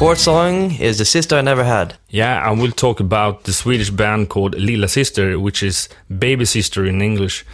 [0.00, 1.94] Fourth song is The Sister I Never Had.
[2.08, 6.86] Yeah, and we'll talk about the Swedish band called Lilla Sister, which is Baby Sister
[6.86, 7.44] in English.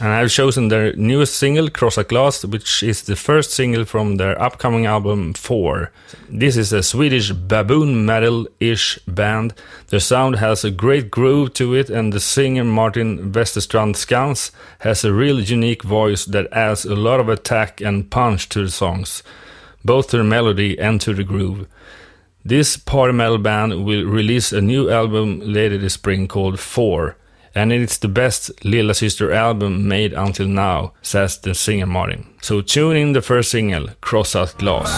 [0.00, 4.36] And I've chosen their newest single, Krossat Glas, which is the first single from their
[4.42, 5.92] upcoming album 4.
[6.28, 9.54] This is a Swedish baboon metal-ish band.
[9.86, 15.04] Their sound has a great groove to it and the singer Martin Westerstrand Skans has
[15.04, 19.22] a real unique voice that adds a lot of attack and punch to the songs,
[19.84, 21.68] both to the melody and to the groove.
[22.48, 27.16] This power metal band will release a new album later this spring called Four.
[27.56, 32.26] and it's the best Lilla Sister album made until now, says the singer Martin.
[32.42, 34.92] So tune in the first single, Krossat Glas.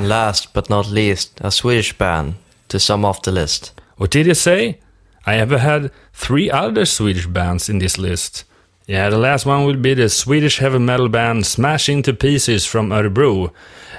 [0.00, 2.36] And last but not least, a Swedish band
[2.68, 3.78] to sum off the list.
[3.98, 4.78] What did you say?
[5.26, 8.44] I have had three other Swedish bands in this list.
[8.86, 12.88] Yeah, the last one will be the Swedish heavy metal band Smash Into Pieces from
[12.88, 13.52] Örebro.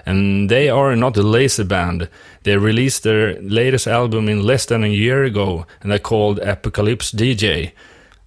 [0.03, 2.09] And they are not a lazy band.
[2.41, 7.11] They released their latest album in less than a year ago, and they're called Apocalypse
[7.11, 7.73] DJ.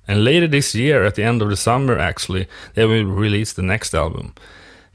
[0.07, 3.63] And later this year, at the end of the summer actually, they will release the
[3.63, 4.33] next album.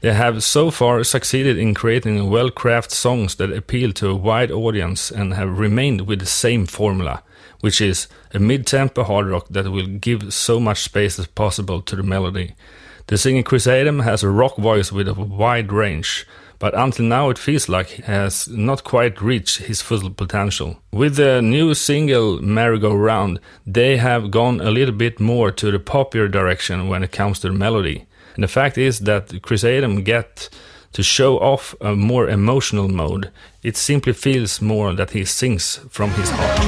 [0.00, 4.50] They have so far succeeded in creating well crafted songs that appeal to a wide
[4.50, 7.22] audience and have remained with the same formula,
[7.60, 11.82] which is a mid tempo hard rock that will give so much space as possible
[11.82, 12.54] to the melody.
[13.08, 16.26] The singer Chris Adam has a rock voice with a wide range,
[16.58, 20.78] but until now it feels like he has not quite reached his full potential.
[20.92, 25.70] With the new single Merry Go Round, they have gone a little bit more to
[25.70, 28.06] the popular direction when it comes to the melody.
[28.40, 30.48] And the fact is that Chris Adam get
[30.94, 33.30] to show off a more emotional mode.
[33.62, 36.60] It simply feels more that he sings from his heart.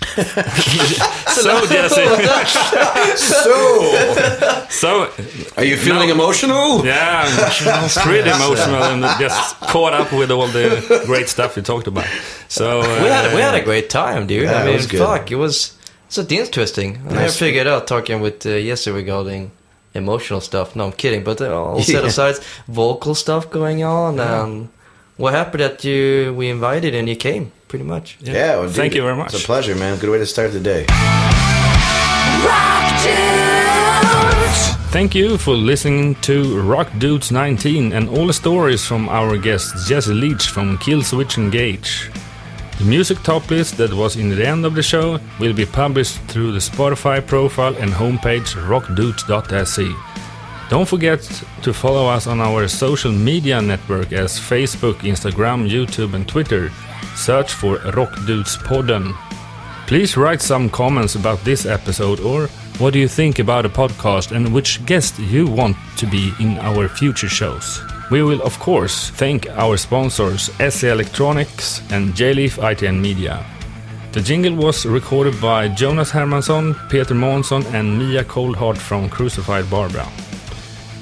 [0.00, 2.06] So, so Jesse,
[3.16, 5.08] So, so
[5.56, 6.14] are you feeling No.
[6.14, 6.84] emotional?
[6.84, 11.86] yeah, I'm pretty emotional and just caught up with all the great stuff we talked
[11.86, 12.06] about.
[12.48, 14.44] So uh, We had we had a great time, dude.
[14.44, 15.00] Yeah, I it mean, was good.
[15.00, 15.76] fuck, it was
[16.08, 16.98] so interesting.
[17.08, 19.50] I never figured out talking with uh, Jesse regarding
[19.94, 20.74] emotional stuff.
[20.76, 21.24] No, I'm kidding.
[21.24, 22.08] But uh, all set Yeah.
[22.08, 22.36] aside,
[22.68, 24.68] vocal stuff going on, and
[25.20, 27.52] we're happy that you we invited and you came.
[27.68, 28.16] Pretty much.
[28.20, 29.34] Yeah, well, dude, Thank you very much.
[29.34, 29.98] It's a pleasure, man.
[29.98, 30.86] Good way to start the day.
[32.48, 34.60] Rock dudes.
[34.90, 39.86] Thank you for listening to Rock Dudes 19 and all the stories from our guest
[39.86, 42.10] Jesse Leach from Killswitch Engage.
[42.78, 46.18] The music top list that was in the end of the show will be published
[46.28, 50.09] through the Spotify profile and homepage rockdudes.se.
[50.70, 51.20] Don't forget
[51.62, 56.70] to follow us on our social media network as Facebook, Instagram, YouTube, and Twitter.
[57.16, 59.12] Search for Rock Dudes Podden.
[59.88, 62.46] Please write some comments about this episode or
[62.78, 66.56] what do you think about the podcast and which guest you want to be in
[66.58, 67.82] our future shows.
[68.12, 73.44] We will, of course, thank our sponsors SE Electronics and J-Leaf IT and Media.
[74.12, 80.06] The jingle was recorded by Jonas Hermansson, Peter Månsson, and Mia Coldheart from Crucified Barbara.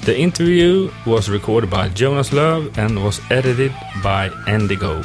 [0.09, 5.05] The interview was recorded by Jonas Love and was edited by Endigo.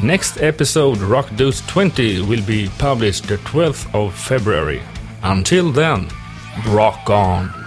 [0.00, 4.80] Next episode, Rock Dudes 20, will be published the 12th of February.
[5.24, 6.06] Until then,
[6.68, 7.63] rock on!